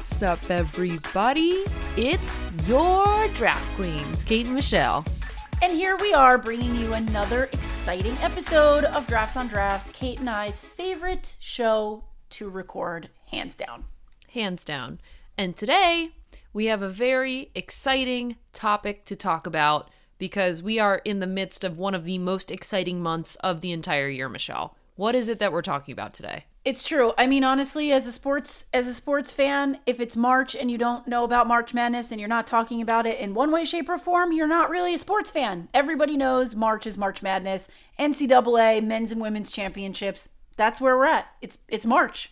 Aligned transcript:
What's 0.00 0.22
up, 0.22 0.50
everybody? 0.50 1.62
It's 1.98 2.46
your 2.66 3.28
draft 3.34 3.76
queens, 3.76 4.24
Kate 4.24 4.46
and 4.46 4.54
Michelle. 4.54 5.04
And 5.60 5.70
here 5.70 5.94
we 5.98 6.14
are 6.14 6.38
bringing 6.38 6.74
you 6.74 6.94
another 6.94 7.50
exciting 7.52 8.16
episode 8.22 8.84
of 8.84 9.06
Drafts 9.06 9.36
on 9.36 9.46
Drafts, 9.46 9.90
Kate 9.90 10.18
and 10.18 10.30
I's 10.30 10.62
favorite 10.62 11.36
show 11.38 12.02
to 12.30 12.48
record, 12.48 13.10
hands 13.26 13.54
down. 13.54 13.84
Hands 14.32 14.64
down. 14.64 15.02
And 15.36 15.54
today, 15.54 16.12
we 16.54 16.64
have 16.64 16.80
a 16.80 16.88
very 16.88 17.50
exciting 17.54 18.36
topic 18.54 19.04
to 19.04 19.16
talk 19.16 19.46
about 19.46 19.90
because 20.16 20.62
we 20.62 20.78
are 20.78 21.02
in 21.04 21.20
the 21.20 21.26
midst 21.26 21.62
of 21.62 21.78
one 21.78 21.94
of 21.94 22.04
the 22.04 22.16
most 22.16 22.50
exciting 22.50 23.02
months 23.02 23.34
of 23.36 23.60
the 23.60 23.70
entire 23.70 24.08
year, 24.08 24.30
Michelle. 24.30 24.78
What 24.96 25.14
is 25.14 25.28
it 25.28 25.38
that 25.40 25.52
we're 25.52 25.60
talking 25.60 25.92
about 25.92 26.14
today? 26.14 26.46
It's 26.62 26.86
true. 26.86 27.14
I 27.16 27.26
mean, 27.26 27.42
honestly, 27.42 27.90
as 27.90 28.06
a 28.06 28.12
sports 28.12 28.66
as 28.72 28.86
a 28.86 28.92
sports 28.92 29.32
fan, 29.32 29.80
if 29.86 29.98
it's 29.98 30.14
March 30.14 30.54
and 30.54 30.70
you 30.70 30.76
don't 30.76 31.08
know 31.08 31.24
about 31.24 31.48
March 31.48 31.72
Madness 31.72 32.10
and 32.10 32.20
you're 32.20 32.28
not 32.28 32.46
talking 32.46 32.82
about 32.82 33.06
it 33.06 33.18
in 33.18 33.32
one 33.32 33.50
way, 33.50 33.64
shape, 33.64 33.88
or 33.88 33.96
form, 33.96 34.30
you're 34.32 34.46
not 34.46 34.68
really 34.68 34.92
a 34.92 34.98
sports 34.98 35.30
fan. 35.30 35.68
Everybody 35.72 36.18
knows 36.18 36.54
March 36.54 36.86
is 36.86 36.98
March 36.98 37.22
Madness, 37.22 37.68
NCAA 37.98 38.84
men's 38.84 39.10
and 39.10 39.22
women's 39.22 39.50
championships. 39.50 40.28
That's 40.56 40.82
where 40.82 40.98
we're 40.98 41.06
at. 41.06 41.28
It's 41.40 41.56
it's 41.68 41.86
March. 41.86 42.30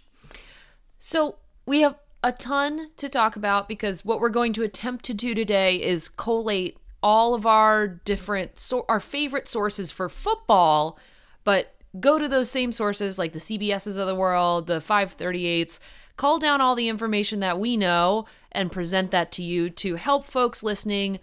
So 0.98 1.36
we 1.64 1.80
have 1.80 1.96
a 2.22 2.32
ton 2.32 2.90
to 2.98 3.08
talk 3.08 3.34
about 3.34 3.66
because 3.66 4.04
what 4.04 4.20
we're 4.20 4.28
going 4.28 4.52
to 4.52 4.62
attempt 4.62 5.06
to 5.06 5.14
do 5.14 5.34
today 5.34 5.76
is 5.76 6.10
collate 6.10 6.76
all 7.02 7.34
of 7.34 7.46
our 7.46 7.86
different 7.88 8.58
so- 8.58 8.84
our 8.90 9.00
favorite 9.00 9.48
sources 9.48 9.90
for 9.90 10.10
football, 10.10 10.98
but 11.44 11.77
go 12.00 12.18
to 12.18 12.28
those 12.28 12.50
same 12.50 12.72
sources 12.72 13.18
like 13.18 13.32
the 13.32 13.38
CBSs 13.38 13.98
of 13.98 14.06
the 14.06 14.14
world, 14.14 14.66
the 14.66 14.80
538s, 14.80 15.80
call 16.16 16.38
down 16.38 16.60
all 16.60 16.74
the 16.74 16.88
information 16.88 17.40
that 17.40 17.58
we 17.58 17.76
know 17.76 18.26
and 18.52 18.72
present 18.72 19.10
that 19.10 19.32
to 19.32 19.42
you 19.42 19.70
to 19.70 19.96
help 19.96 20.24
folks 20.24 20.62
listening 20.62 21.18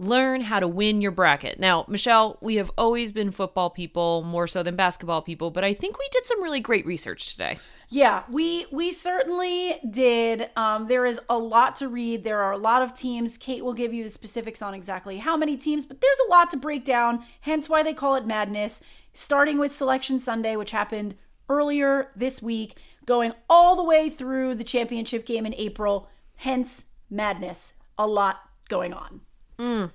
learn 0.00 0.40
how 0.40 0.58
to 0.58 0.66
win 0.66 1.02
your 1.02 1.10
bracket. 1.10 1.60
Now, 1.60 1.84
Michelle, 1.86 2.38
we 2.40 2.56
have 2.56 2.70
always 2.78 3.12
been 3.12 3.30
football 3.30 3.68
people 3.68 4.22
more 4.22 4.46
so 4.46 4.62
than 4.62 4.74
basketball 4.74 5.20
people, 5.20 5.50
but 5.50 5.62
I 5.62 5.74
think 5.74 5.98
we 5.98 6.08
did 6.10 6.24
some 6.24 6.42
really 6.42 6.60
great 6.60 6.86
research 6.86 7.30
today. 7.30 7.58
Yeah, 7.90 8.22
we 8.30 8.66
we 8.72 8.92
certainly 8.92 9.78
did. 9.90 10.48
Um, 10.56 10.88
there 10.88 11.04
is 11.04 11.20
a 11.28 11.36
lot 11.36 11.76
to 11.76 11.88
read. 11.88 12.24
There 12.24 12.40
are 12.40 12.52
a 12.52 12.58
lot 12.58 12.80
of 12.80 12.94
teams. 12.94 13.36
Kate 13.36 13.62
will 13.62 13.74
give 13.74 13.92
you 13.92 14.04
the 14.04 14.10
specifics 14.10 14.62
on 14.62 14.72
exactly 14.72 15.18
how 15.18 15.36
many 15.36 15.58
teams, 15.58 15.84
but 15.84 16.00
there's 16.00 16.18
a 16.26 16.30
lot 16.30 16.50
to 16.52 16.56
break 16.56 16.84
down. 16.84 17.24
Hence 17.42 17.68
why 17.68 17.82
they 17.82 17.92
call 17.92 18.14
it 18.14 18.26
madness. 18.26 18.80
Starting 19.12 19.58
with 19.58 19.72
Selection 19.72 20.18
Sunday, 20.20 20.56
which 20.56 20.70
happened 20.70 21.14
earlier 21.48 22.10
this 22.14 22.40
week, 22.40 22.76
going 23.06 23.32
all 23.48 23.76
the 23.76 23.82
way 23.84 24.08
through 24.08 24.54
the 24.54 24.64
championship 24.64 25.26
game 25.26 25.44
in 25.46 25.54
April. 25.54 26.08
Hence 26.36 26.86
madness. 27.10 27.74
A 27.98 28.06
lot 28.06 28.40
going 28.68 28.92
on. 28.92 29.20
Mm. 29.58 29.92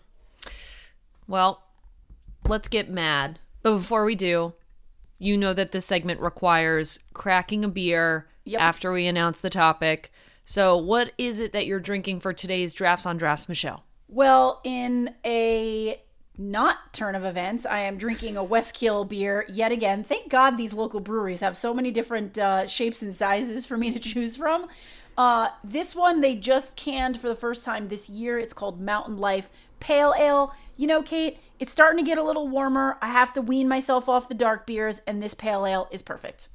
Well, 1.28 1.64
let's 2.48 2.68
get 2.68 2.90
mad. 2.90 3.40
But 3.64 3.78
before 3.78 4.06
we 4.06 4.16
do, 4.16 4.54
you 5.18 5.38
know 5.38 5.54
that 5.54 5.72
this 5.72 5.86
segment 5.86 6.20
requires 6.20 7.00
cracking 7.14 7.64
a 7.64 7.70
beer 7.70 8.28
Yep. 8.48 8.62
after 8.62 8.92
we 8.92 9.08
announce 9.08 9.42
the 9.42 9.50
topic. 9.50 10.12
So, 10.44 10.78
what 10.78 11.14
is 11.18 11.40
it 11.40 11.52
that 11.54 11.66
you're 11.66 11.80
drinking 11.80 12.20
for 12.20 12.32
today's 12.32 12.76
drafts 12.76 13.08
on 13.08 13.18
drafts, 13.18 13.50
Michelle? 13.50 13.84
Well, 14.08 14.62
in 14.64 15.16
a 15.26 16.00
not 16.38 16.94
turn 16.94 17.16
of 17.16 17.24
events, 17.24 17.66
I 17.66 17.80
am 17.80 17.98
drinking 17.98 18.38
a 18.38 18.44
Westkill 18.44 19.08
beer 19.08 19.46
yet 19.50 19.72
again. 19.72 20.04
Thank 20.04 20.30
God 20.30 20.58
these 20.58 20.74
local 20.74 21.00
breweries 21.00 21.42
have 21.42 21.58
so 21.58 21.74
many 21.74 21.92
different 21.92 22.38
uh, 22.38 22.68
shapes 22.68 23.02
and 23.02 23.14
sizes 23.14 23.66
for 23.66 23.78
me 23.78 23.92
to 23.92 24.00
choose 24.00 24.36
from. 24.36 24.68
Uh, 25.18 25.50
this 25.64 25.96
one 25.96 26.22
they 26.22 26.36
just 26.36 26.76
canned 26.76 27.20
for 27.20 27.28
the 27.28 27.36
first 27.36 27.64
time 27.64 27.88
this 27.88 28.10
year. 28.10 28.38
It's 28.38 28.54
called 28.54 28.82
Mountain 28.82 29.18
Life 29.18 29.50
Pale 29.80 30.14
Ale. 30.18 30.54
You 30.78 30.88
know, 30.88 31.02
Kate, 31.02 31.38
it's 31.60 31.72
starting 31.72 32.04
to 32.04 32.10
get 32.10 32.18
a 32.18 32.24
little 32.24 32.50
warmer. 32.50 32.98
I 33.02 33.08
have 33.08 33.32
to 33.34 33.42
wean 33.42 33.70
myself 33.70 34.10
off 34.10 34.28
the 34.28 34.36
dark 34.36 34.68
beers, 34.68 35.02
and 35.08 35.24
this 35.24 35.34
pale 35.34 35.66
ale 35.66 35.88
is 35.90 36.02
perfect. 36.02 36.50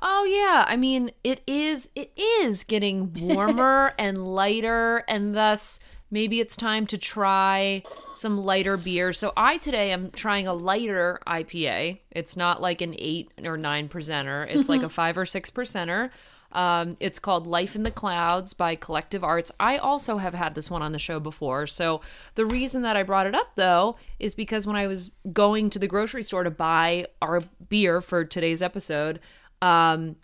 Oh 0.00 0.24
yeah, 0.24 0.64
I 0.68 0.76
mean 0.76 1.10
it 1.24 1.42
is 1.46 1.90
it 1.96 2.12
is 2.16 2.62
getting 2.62 3.12
warmer 3.14 3.94
and 3.98 4.24
lighter 4.24 5.04
and 5.08 5.34
thus 5.34 5.80
maybe 6.10 6.40
it's 6.40 6.56
time 6.56 6.86
to 6.86 6.98
try 6.98 7.82
some 8.12 8.42
lighter 8.42 8.76
beer. 8.76 9.12
So 9.12 9.32
I 9.36 9.58
today 9.58 9.92
am 9.92 10.10
trying 10.10 10.46
a 10.46 10.54
lighter 10.54 11.20
IPA. 11.26 12.00
It's 12.10 12.36
not 12.36 12.60
like 12.60 12.80
an 12.80 12.94
8 12.96 13.32
or 13.44 13.56
9 13.56 13.88
percenter. 13.88 14.48
It's 14.48 14.68
like 14.68 14.82
a 14.82 14.88
5 14.88 15.18
or 15.18 15.26
6 15.26 15.50
percenter. 15.50 16.10
Um, 16.52 16.96
it's 17.00 17.18
called 17.18 17.48
Life 17.48 17.74
in 17.74 17.82
the 17.82 17.90
Clouds 17.90 18.54
by 18.54 18.76
Collective 18.76 19.24
Arts. 19.24 19.50
I 19.58 19.78
also 19.78 20.18
have 20.18 20.34
had 20.34 20.54
this 20.54 20.70
one 20.70 20.82
on 20.82 20.92
the 20.92 21.00
show 21.00 21.18
before. 21.18 21.66
So 21.66 22.00
the 22.36 22.46
reason 22.46 22.82
that 22.82 22.96
I 22.96 23.02
brought 23.02 23.26
it 23.26 23.34
up 23.34 23.56
though 23.56 23.96
is 24.20 24.34
because 24.34 24.66
when 24.66 24.76
I 24.76 24.86
was 24.86 25.10
going 25.32 25.68
to 25.70 25.80
the 25.80 25.88
grocery 25.88 26.22
store 26.22 26.44
to 26.44 26.50
buy 26.50 27.08
our 27.20 27.40
beer 27.68 28.00
for 28.00 28.24
today's 28.24 28.62
episode, 28.62 29.18
um, 29.60 30.14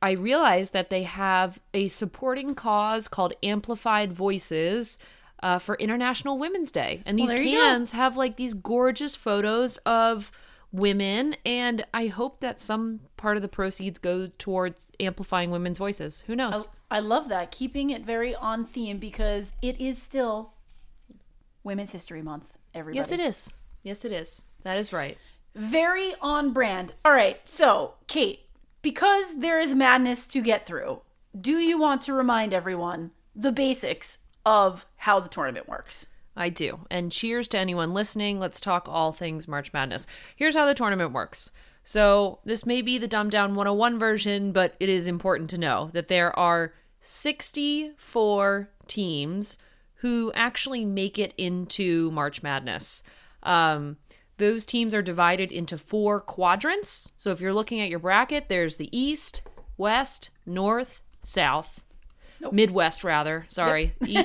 I 0.00 0.12
realized 0.12 0.72
that 0.72 0.90
they 0.90 1.02
have 1.02 1.60
a 1.74 1.88
supporting 1.88 2.54
cause 2.54 3.08
called 3.08 3.34
Amplified 3.42 4.12
Voices 4.12 4.98
uh, 5.42 5.58
for 5.58 5.74
International 5.76 6.38
Women's 6.38 6.70
Day. 6.70 7.02
And 7.06 7.18
these 7.18 7.32
go. 7.32 7.40
cans 7.40 7.92
have 7.92 8.16
like 8.16 8.36
these 8.36 8.54
gorgeous 8.54 9.16
photos 9.16 9.76
of 9.78 10.30
women. 10.72 11.36
And 11.44 11.84
I 11.92 12.06
hope 12.06 12.40
that 12.40 12.60
some 12.60 13.00
part 13.16 13.36
of 13.36 13.42
the 13.42 13.48
proceeds 13.48 13.98
go 13.98 14.30
towards 14.38 14.90
amplifying 15.00 15.50
women's 15.50 15.78
voices. 15.78 16.24
Who 16.26 16.36
knows? 16.36 16.68
I 16.90 17.00
love 17.00 17.28
that, 17.28 17.50
keeping 17.50 17.90
it 17.90 18.04
very 18.04 18.34
on 18.34 18.64
theme 18.64 18.98
because 18.98 19.54
it 19.62 19.80
is 19.80 20.00
still 20.00 20.52
Women's 21.62 21.92
History 21.92 22.22
Month. 22.22 22.52
Everybody. 22.74 22.98
yes, 22.98 23.12
it 23.12 23.20
is. 23.20 23.52
Yes, 23.82 24.04
it 24.04 24.12
is. 24.12 24.46
That 24.62 24.78
is 24.78 24.92
right. 24.92 25.16
Very 25.54 26.14
on 26.20 26.52
brand. 26.52 26.94
All 27.04 27.12
right, 27.12 27.40
so 27.44 27.94
Kate, 28.06 28.40
because 28.82 29.40
there 29.40 29.58
is 29.60 29.74
madness 29.74 30.26
to 30.28 30.40
get 30.40 30.66
through, 30.66 31.00
do 31.38 31.58
you 31.58 31.78
want 31.78 32.02
to 32.02 32.12
remind 32.12 32.54
everyone 32.54 33.10
the 33.34 33.52
basics 33.52 34.18
of 34.44 34.86
how 34.96 35.20
the 35.20 35.28
tournament 35.28 35.68
works? 35.68 36.06
I 36.36 36.48
do. 36.48 36.80
And 36.90 37.12
cheers 37.12 37.48
to 37.48 37.58
anyone 37.58 37.92
listening. 37.92 38.38
Let's 38.38 38.60
talk 38.60 38.88
all 38.88 39.12
things 39.12 39.48
March 39.48 39.72
Madness. 39.72 40.06
Here's 40.36 40.54
how 40.54 40.66
the 40.66 40.74
tournament 40.74 41.12
works. 41.12 41.50
So, 41.82 42.40
this 42.44 42.66
may 42.66 42.82
be 42.82 42.98
the 42.98 43.08
dumbed 43.08 43.32
down 43.32 43.54
101 43.54 43.98
version, 43.98 44.52
but 44.52 44.74
it 44.80 44.88
is 44.88 45.08
important 45.08 45.50
to 45.50 45.58
know 45.58 45.90
that 45.92 46.08
there 46.08 46.38
are 46.38 46.74
64 47.00 48.70
teams 48.86 49.58
who 49.94 50.30
actually 50.34 50.84
make 50.84 51.18
it 51.18 51.34
into 51.36 52.10
March 52.10 52.42
Madness. 52.42 53.02
Um, 53.42 53.96
those 54.36 54.64
teams 54.66 54.94
are 54.94 55.02
divided 55.02 55.52
into 55.52 55.76
four 55.76 56.20
quadrants. 56.20 57.12
So, 57.16 57.30
if 57.30 57.40
you're 57.40 57.54
looking 57.54 57.80
at 57.80 57.88
your 57.88 57.98
bracket, 57.98 58.48
there's 58.48 58.76
the 58.76 58.94
East, 58.96 59.42
West, 59.76 60.30
North, 60.46 61.00
South, 61.22 61.84
Midwest, 62.52 63.04
rather. 63.04 63.44
Sorry. 63.48 63.94
E- 64.06 64.22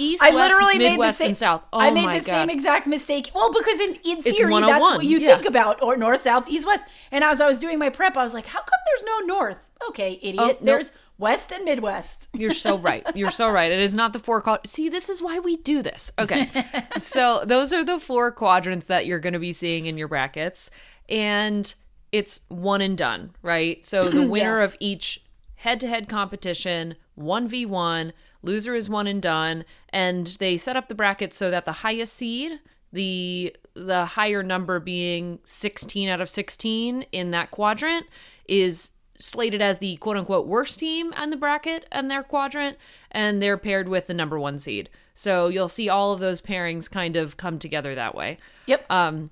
East, 0.00 0.22
I 0.22 0.30
West, 0.30 0.36
literally 0.36 0.78
made 0.78 0.84
the 0.84 0.90
Midwest, 0.90 1.18
same. 1.18 1.26
and 1.28 1.36
South. 1.36 1.62
Oh 1.72 1.80
I 1.80 1.90
made 1.90 2.06
the 2.08 2.24
God. 2.24 2.26
same 2.26 2.50
exact 2.50 2.86
mistake. 2.86 3.30
Well, 3.34 3.52
because 3.52 3.80
in, 3.80 3.98
in 4.04 4.22
theory, 4.22 4.60
that's 4.60 4.80
what 4.80 4.98
oh 4.98 5.00
you 5.00 5.18
yeah. 5.18 5.34
think 5.34 5.46
about, 5.46 5.82
or 5.82 5.96
north, 5.96 6.22
south, 6.22 6.48
east, 6.48 6.66
west. 6.68 6.84
And 7.10 7.24
as 7.24 7.40
I 7.40 7.48
was 7.48 7.56
doing 7.58 7.80
my 7.80 7.88
prep, 7.90 8.16
I 8.16 8.22
was 8.22 8.32
like, 8.32 8.46
"How 8.46 8.60
come 8.60 8.78
there's 8.86 9.02
no 9.04 9.34
north?" 9.34 9.58
Okay, 9.88 10.20
idiot. 10.22 10.36
Oh, 10.38 10.46
nope. 10.46 10.58
There's 10.62 10.92
west 11.18 11.50
and 11.50 11.64
midwest. 11.64 12.28
You're 12.34 12.52
so 12.52 12.78
right. 12.78 13.04
You're 13.16 13.32
so 13.32 13.50
right. 13.50 13.72
It 13.72 13.80
is 13.80 13.96
not 13.96 14.12
the 14.12 14.20
four 14.20 14.40
quad. 14.40 14.68
See, 14.68 14.88
this 14.88 15.08
is 15.08 15.20
why 15.20 15.40
we 15.40 15.56
do 15.56 15.82
this. 15.82 16.12
Okay. 16.16 16.48
so 16.98 17.42
those 17.44 17.72
are 17.72 17.84
the 17.84 17.98
four 17.98 18.30
quadrants 18.30 18.86
that 18.86 19.04
you're 19.04 19.18
going 19.18 19.32
to 19.32 19.40
be 19.40 19.52
seeing 19.52 19.86
in 19.86 19.98
your 19.98 20.06
brackets, 20.08 20.70
and 21.08 21.74
it's 22.12 22.42
one 22.46 22.80
and 22.82 22.96
done, 22.96 23.32
right? 23.42 23.84
So 23.84 24.08
the 24.10 24.22
winner 24.28 24.58
Yeah. 24.58 24.64
of 24.64 24.76
each 24.78 25.24
head-to-head 25.58 26.08
competition, 26.08 26.94
one 27.14 27.48
v 27.48 27.66
one, 27.66 28.12
loser 28.42 28.74
is 28.74 28.88
one 28.88 29.06
and 29.06 29.20
done, 29.20 29.64
and 29.90 30.26
they 30.38 30.56
set 30.56 30.76
up 30.76 30.88
the 30.88 30.94
brackets 30.94 31.36
so 31.36 31.50
that 31.50 31.64
the 31.64 31.72
highest 31.72 32.14
seed, 32.14 32.60
the 32.92 33.54
the 33.74 34.04
higher 34.04 34.42
number 34.42 34.80
being 34.80 35.38
16 35.44 36.08
out 36.08 36.20
of 36.20 36.30
16 36.30 37.02
in 37.12 37.30
that 37.32 37.50
quadrant, 37.50 38.06
is 38.48 38.92
slated 39.18 39.60
as 39.60 39.78
the 39.78 39.96
quote 39.96 40.16
unquote 40.16 40.46
worst 40.46 40.78
team 40.78 41.12
on 41.16 41.30
the 41.30 41.36
bracket 41.36 41.86
and 41.90 42.10
their 42.10 42.22
quadrant, 42.22 42.76
and 43.10 43.42
they're 43.42 43.58
paired 43.58 43.88
with 43.88 44.06
the 44.06 44.14
number 44.14 44.38
one 44.38 44.58
seed. 44.58 44.88
So 45.14 45.48
you'll 45.48 45.68
see 45.68 45.88
all 45.88 46.12
of 46.12 46.20
those 46.20 46.40
pairings 46.40 46.88
kind 46.88 47.16
of 47.16 47.36
come 47.36 47.58
together 47.58 47.96
that 47.96 48.14
way. 48.14 48.38
Yep. 48.66 48.88
Um, 48.88 49.30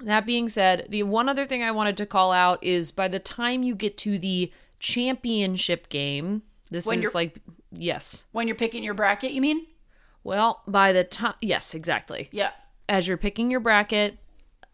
that 0.00 0.24
being 0.24 0.48
said, 0.48 0.86
the 0.88 1.02
one 1.02 1.28
other 1.28 1.44
thing 1.44 1.62
I 1.62 1.70
wanted 1.70 1.98
to 1.98 2.06
call 2.06 2.32
out 2.32 2.62
is 2.64 2.90
by 2.90 3.08
the 3.08 3.18
time 3.18 3.62
you 3.62 3.74
get 3.74 3.98
to 3.98 4.18
the 4.18 4.50
championship 4.86 5.88
game, 5.88 6.42
this 6.70 6.86
When 6.86 7.02
is 7.02 7.14
like 7.14 7.40
yes. 7.72 8.24
when 8.30 8.46
you're 8.46 8.56
picking 8.56 8.84
your 8.84 8.94
bracket, 8.94 9.32
you 9.32 9.40
mean? 9.40 9.66
Well, 10.22 10.62
by 10.68 10.92
the 10.92 11.02
time 11.02 11.34
yes, 11.40 11.74
exactly. 11.74 12.28
Yeah. 12.30 12.52
As 12.88 13.08
you're 13.08 13.16
picking 13.16 13.50
your 13.50 13.60
bracket, 13.60 14.18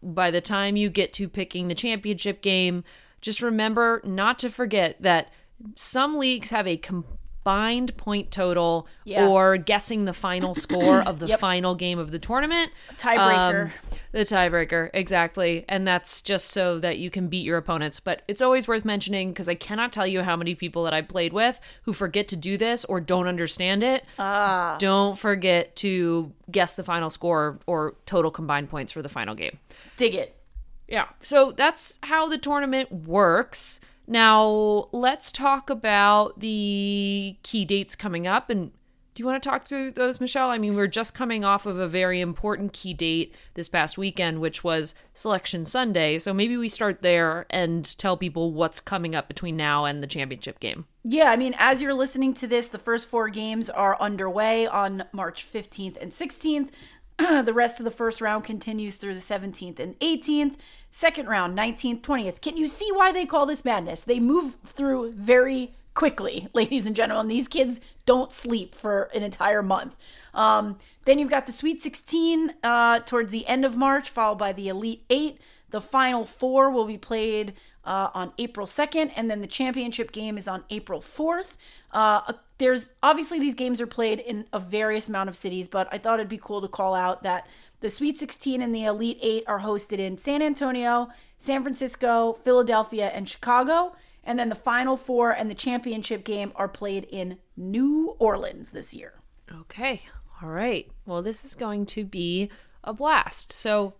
by 0.03 0.29
the 0.29 0.41
time 0.41 0.75
you 0.75 0.91
get 0.91 1.13
to 1.13 1.27
picking 1.27 1.67
the 1.67 1.75
championship 1.75 2.43
game, 2.43 2.83
just 3.21 3.41
remember 3.41 4.01
not 4.03 4.37
to 4.39 4.49
forget 4.49 5.01
that 5.01 5.31
some 5.75 6.19
leagues 6.19 6.51
have 6.51 6.67
a 6.67 6.77
com- 6.77 7.05
combined 7.43 7.95
point 7.97 8.31
total 8.31 8.87
Yeah. 9.03 9.27
or 9.27 9.57
guessing 9.57 10.05
the 10.05 10.13
final 10.13 10.55
score 10.55 11.01
of 11.01 11.19
the 11.19 11.27
Yep. 11.27 11.39
final 11.39 11.75
game 11.75 11.99
of 11.99 12.11
the 12.11 12.19
tournament. 12.19 12.71
Tiebreaker. 12.97 13.65
Um, 13.65 13.71
the 14.13 14.19
tiebreaker, 14.19 14.89
exactly. 14.93 15.65
And 15.67 15.85
that's 15.87 16.21
just 16.21 16.47
so 16.51 16.79
that 16.79 16.99
you 16.99 17.09
can 17.09 17.27
beat 17.27 17.43
your 17.43 17.57
opponents. 17.57 17.99
But 17.99 18.21
it's 18.27 18.41
always 18.41 18.67
worth 18.67 18.85
mentioning 18.85 19.29
because 19.31 19.49
I 19.49 19.55
cannot 19.55 19.91
tell 19.91 20.07
you 20.07 20.21
how 20.21 20.35
many 20.35 20.55
people 20.55 20.83
that 20.85 20.93
I 20.93 21.01
played 21.01 21.33
with 21.33 21.59
who 21.83 21.93
forget 21.93 22.27
to 22.29 22.35
do 22.37 22.57
this 22.57 22.85
or 22.85 22.99
don't 23.01 23.27
understand 23.27 23.83
it. 23.83 24.05
Ah. 24.17 24.77
Don't 24.79 25.17
forget 25.17 25.75
to 25.77 26.31
guess 26.51 26.75
the 26.75 26.83
final 26.83 27.09
score 27.09 27.59
or 27.67 27.95
total 28.05 28.31
combined 28.31 28.69
points 28.69 28.91
for 28.91 29.01
the 29.01 29.09
final 29.09 29.35
game. 29.35 29.57
Dig 29.97 30.15
it. 30.15 30.35
Yeah. 30.87 31.05
So 31.21 31.51
that's 31.51 31.97
how 32.03 32.27
the 32.29 32.37
tournament 32.37 32.91
works. 32.91 33.79
Now, 34.07 34.89
let's 34.91 35.31
talk 35.31 35.69
about 35.69 36.39
the 36.39 37.37
key 37.43 37.65
dates 37.65 37.95
coming 37.95 38.27
up. 38.27 38.49
And 38.49 38.71
do 39.15 39.21
you 39.21 39.27
want 39.27 39.41
to 39.41 39.47
talk 39.47 39.65
through 39.65 39.91
those, 39.91 40.19
Michelle? 40.19 40.49
I 40.49 40.57
mean, 40.57 40.75
we're 40.75 40.87
just 40.87 41.13
coming 41.13 41.45
off 41.45 41.67
of 41.67 41.77
a 41.77 41.87
very 41.87 42.19
important 42.19 42.73
key 42.73 42.93
date 42.93 43.35
this 43.53 43.69
past 43.69 43.97
weekend, 43.97 44.41
which 44.41 44.63
was 44.63 44.95
Selection 45.13 45.65
Sunday. 45.65 46.17
So 46.17 46.33
maybe 46.33 46.57
we 46.57 46.67
start 46.67 47.03
there 47.03 47.45
and 47.51 47.85
tell 47.97 48.17
people 48.17 48.53
what's 48.53 48.79
coming 48.79 49.13
up 49.13 49.27
between 49.27 49.55
now 49.55 49.85
and 49.85 50.01
the 50.01 50.07
championship 50.07 50.59
game. 50.59 50.85
Yeah, 51.03 51.29
I 51.29 51.35
mean, 51.35 51.53
as 51.59 51.81
you're 51.81 51.93
listening 51.93 52.33
to 52.35 52.47
this, 52.47 52.67
the 52.67 52.79
first 52.79 53.07
four 53.07 53.29
games 53.29 53.69
are 53.69 54.01
underway 54.01 54.65
on 54.65 55.03
March 55.11 55.45
15th 55.51 56.01
and 56.01 56.11
16th. 56.11 56.69
the 57.17 57.53
rest 57.53 57.79
of 57.79 57.83
the 57.83 57.91
first 57.91 58.21
round 58.21 58.43
continues 58.43 58.97
through 58.97 59.13
the 59.13 59.19
17th 59.19 59.79
and 59.79 59.99
18th. 59.99 60.55
Second 60.89 61.27
round, 61.27 61.57
19th, 61.57 62.01
20th. 62.01 62.41
Can 62.41 62.57
you 62.57 62.67
see 62.67 62.91
why 62.91 63.11
they 63.11 63.25
call 63.25 63.45
this 63.45 63.65
madness? 63.65 64.01
They 64.01 64.19
move 64.19 64.57
through 64.65 65.13
very 65.13 65.73
quickly, 65.93 66.47
ladies 66.53 66.85
and 66.85 66.95
gentlemen. 66.95 67.27
These 67.27 67.47
kids 67.47 67.81
don't 68.05 68.31
sleep 68.31 68.75
for 68.75 69.09
an 69.13 69.23
entire 69.23 69.61
month. 69.61 69.95
Um, 70.33 70.77
then 71.05 71.19
you've 71.19 71.29
got 71.29 71.45
the 71.45 71.51
Sweet 71.51 71.81
16 71.81 72.53
uh, 72.63 72.99
towards 72.99 73.31
the 73.31 73.45
end 73.47 73.65
of 73.65 73.75
March, 73.75 74.09
followed 74.09 74.37
by 74.37 74.53
the 74.53 74.67
Elite 74.67 75.03
Eight. 75.09 75.39
The 75.73 75.81
final 75.81 76.23
four 76.23 76.69
will 76.69 76.85
be 76.85 76.99
played 76.99 77.55
uh, 77.83 78.09
on 78.13 78.31
April 78.37 78.67
2nd, 78.67 79.11
and 79.15 79.27
then 79.27 79.41
the 79.41 79.47
championship 79.47 80.11
game 80.11 80.37
is 80.37 80.47
on 80.47 80.63
April 80.69 81.01
4th. 81.01 81.55
Uh, 81.89 82.33
there's 82.59 82.91
obviously 83.01 83.39
these 83.39 83.55
games 83.55 83.81
are 83.81 83.87
played 83.87 84.19
in 84.19 84.45
a 84.53 84.59
various 84.59 85.09
amount 85.09 85.29
of 85.29 85.35
cities, 85.35 85.67
but 85.67 85.87
I 85.91 85.97
thought 85.97 86.19
it'd 86.19 86.29
be 86.29 86.37
cool 86.37 86.61
to 86.61 86.67
call 86.67 86.93
out 86.93 87.23
that 87.23 87.47
the 87.79 87.89
Sweet 87.89 88.19
16 88.19 88.61
and 88.61 88.73
the 88.73 88.85
Elite 88.85 89.17
Eight 89.19 89.45
are 89.47 89.61
hosted 89.61 89.97
in 89.97 90.15
San 90.19 90.43
Antonio, 90.43 91.09
San 91.39 91.63
Francisco, 91.63 92.33
Philadelphia, 92.43 93.07
and 93.07 93.27
Chicago. 93.27 93.95
And 94.23 94.37
then 94.37 94.49
the 94.49 94.55
final 94.55 94.95
four 94.95 95.31
and 95.31 95.49
the 95.49 95.55
championship 95.55 96.23
game 96.23 96.53
are 96.55 96.67
played 96.67 97.07
in 97.09 97.39
New 97.57 98.15
Orleans 98.19 98.69
this 98.69 98.93
year. 98.93 99.15
Okay. 99.51 100.03
All 100.39 100.49
right. 100.49 100.87
Well, 101.07 101.23
this 101.23 101.43
is 101.43 101.55
going 101.55 101.87
to 101.87 102.05
be 102.05 102.51
a 102.83 102.93
blast. 102.93 103.51
So, 103.51 103.95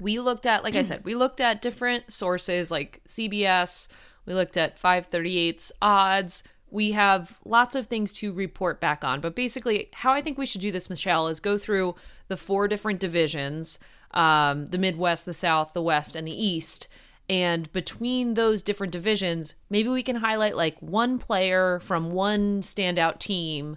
we 0.00 0.18
looked 0.18 0.46
at, 0.46 0.64
like 0.64 0.74
I 0.74 0.82
said, 0.82 1.04
we 1.04 1.14
looked 1.14 1.40
at 1.40 1.62
different 1.62 2.12
sources 2.12 2.70
like 2.70 3.02
CBS, 3.08 3.88
we 4.26 4.34
looked 4.34 4.56
at 4.56 4.80
538's 4.80 5.72
odds. 5.82 6.44
We 6.70 6.92
have 6.92 7.38
lots 7.44 7.74
of 7.74 7.86
things 7.86 8.12
to 8.14 8.32
report 8.32 8.80
back 8.80 9.02
on. 9.02 9.20
But 9.20 9.34
basically, 9.34 9.88
how 9.92 10.12
I 10.12 10.22
think 10.22 10.38
we 10.38 10.46
should 10.46 10.60
do 10.60 10.70
this, 10.70 10.88
Michelle, 10.88 11.26
is 11.26 11.40
go 11.40 11.58
through 11.58 11.96
the 12.28 12.36
four 12.36 12.68
different 12.68 13.00
divisions 13.00 13.78
um, 14.12 14.66
the 14.66 14.78
Midwest, 14.78 15.24
the 15.24 15.34
South, 15.34 15.72
the 15.72 15.82
West, 15.82 16.16
and 16.16 16.26
the 16.26 16.44
East. 16.44 16.88
And 17.28 17.72
between 17.72 18.34
those 18.34 18.62
different 18.62 18.92
divisions, 18.92 19.54
maybe 19.68 19.88
we 19.88 20.02
can 20.02 20.16
highlight 20.16 20.56
like 20.56 20.76
one 20.80 21.18
player 21.18 21.78
from 21.80 22.10
one 22.10 22.60
standout 22.62 23.20
team 23.20 23.76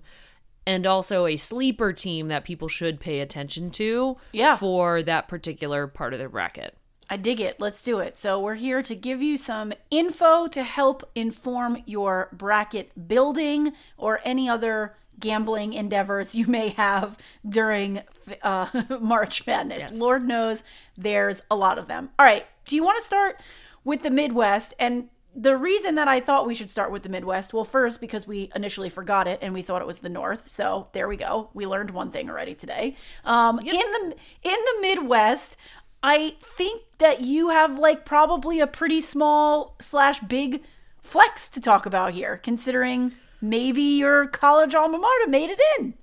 and 0.66 0.86
also 0.86 1.26
a 1.26 1.36
sleeper 1.38 1.94
team 1.94 2.28
that 2.30 2.44
people 2.46 2.68
should 2.68 3.00
pay 3.00 3.20
attention 3.20 3.70
to 3.72 4.18
Yeah. 4.32 4.56
for 4.56 5.02
that 5.04 5.28
particular 5.28 5.88
part 5.88 6.14
of 6.14 6.20
the 6.20 6.30
bracket. 6.30 6.76
I 7.10 7.18
dig 7.18 7.42
it. 7.42 7.60
Let's 7.60 7.82
do 7.82 8.00
it. 8.00 8.18
So, 8.18 8.40
we're 8.40 8.56
here 8.56 8.82
to 8.82 8.96
give 8.96 9.22
you 9.22 9.36
some 9.38 9.74
info 9.92 10.48
to 10.48 10.64
help 10.64 11.10
inform 11.16 11.84
your 11.86 12.30
bracket 12.32 13.08
building 13.08 13.74
or 13.98 14.20
any 14.24 14.48
other 14.48 14.96
gambling 15.20 15.74
endeavors 15.74 16.34
you 16.34 16.48
may 16.48 16.70
have 16.70 17.18
during 17.48 18.02
uh, 18.42 18.68
March 19.02 19.46
Madness. 19.46 19.80
Yes. 19.92 20.00
Lord 20.00 20.26
knows 20.28 20.64
there's 20.98 21.42
a 21.52 21.56
lot 21.56 21.78
of 21.78 21.88
them. 21.88 22.10
All 22.18 22.26
right. 22.26 22.46
Do 22.66 22.76
you 22.76 22.84
want 22.84 22.98
to 22.98 23.04
start 23.06 23.40
with 23.84 24.02
the 24.04 24.10
Midwest? 24.10 24.74
And 24.80 25.10
the 25.36 25.58
reason 25.58 25.96
that 25.96 26.08
I 26.08 26.20
thought 26.20 26.46
we 26.46 26.56
should 26.56 26.70
start 26.70 26.92
with 26.92 27.04
the 27.04 27.10
Midwest, 27.10 27.54
well, 27.54 27.66
first, 27.66 28.00
because 28.00 28.28
we 28.28 28.52
initially 28.56 28.90
forgot 28.90 29.28
it 29.28 29.40
and 29.42 29.54
we 29.54 29.62
thought 29.62 29.82
it 29.82 29.88
was 29.88 30.00
the 30.00 30.10
North. 30.10 30.52
So 30.52 30.88
there 30.94 31.08
we 31.08 31.18
go. 31.18 31.50
We 31.54 31.66
learned 31.66 31.92
one 31.92 32.12
thing 32.12 32.30
already 32.30 32.56
today. 32.56 32.96
Um, 33.26 33.60
In 33.60 33.66
the 33.66 34.16
in 34.44 34.58
the 34.66 34.78
Midwest, 34.82 35.58
I 36.04 36.36
think 36.58 36.82
that 36.98 37.22
you 37.22 37.50
have 37.50 37.80
like 37.80 38.06
probably 38.06 38.60
a 38.60 38.68
pretty 38.68 39.02
small 39.02 39.76
slash 39.80 40.20
big 40.22 40.62
flex 41.02 41.48
to 41.50 41.62
talk 41.62 41.86
about 41.86 42.14
here, 42.14 42.38
considering 42.38 43.14
maybe 43.42 43.82
your 43.82 44.28
college 44.28 44.76
alma 44.76 44.98
mater 44.98 45.28
made 45.28 45.50
it 45.50 45.60
in. 45.80 45.94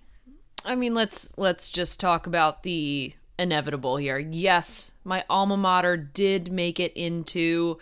I 0.64 0.74
mean, 0.74 0.94
let's 0.94 1.32
let's 1.36 1.68
just 1.68 2.00
talk 2.00 2.26
about 2.26 2.62
the 2.62 3.14
inevitable 3.38 3.96
here. 3.96 4.18
Yes, 4.18 4.92
my 5.04 5.24
alma 5.30 5.56
mater 5.56 5.96
did 5.96 6.52
make 6.52 6.78
it 6.78 6.92
into 6.94 7.78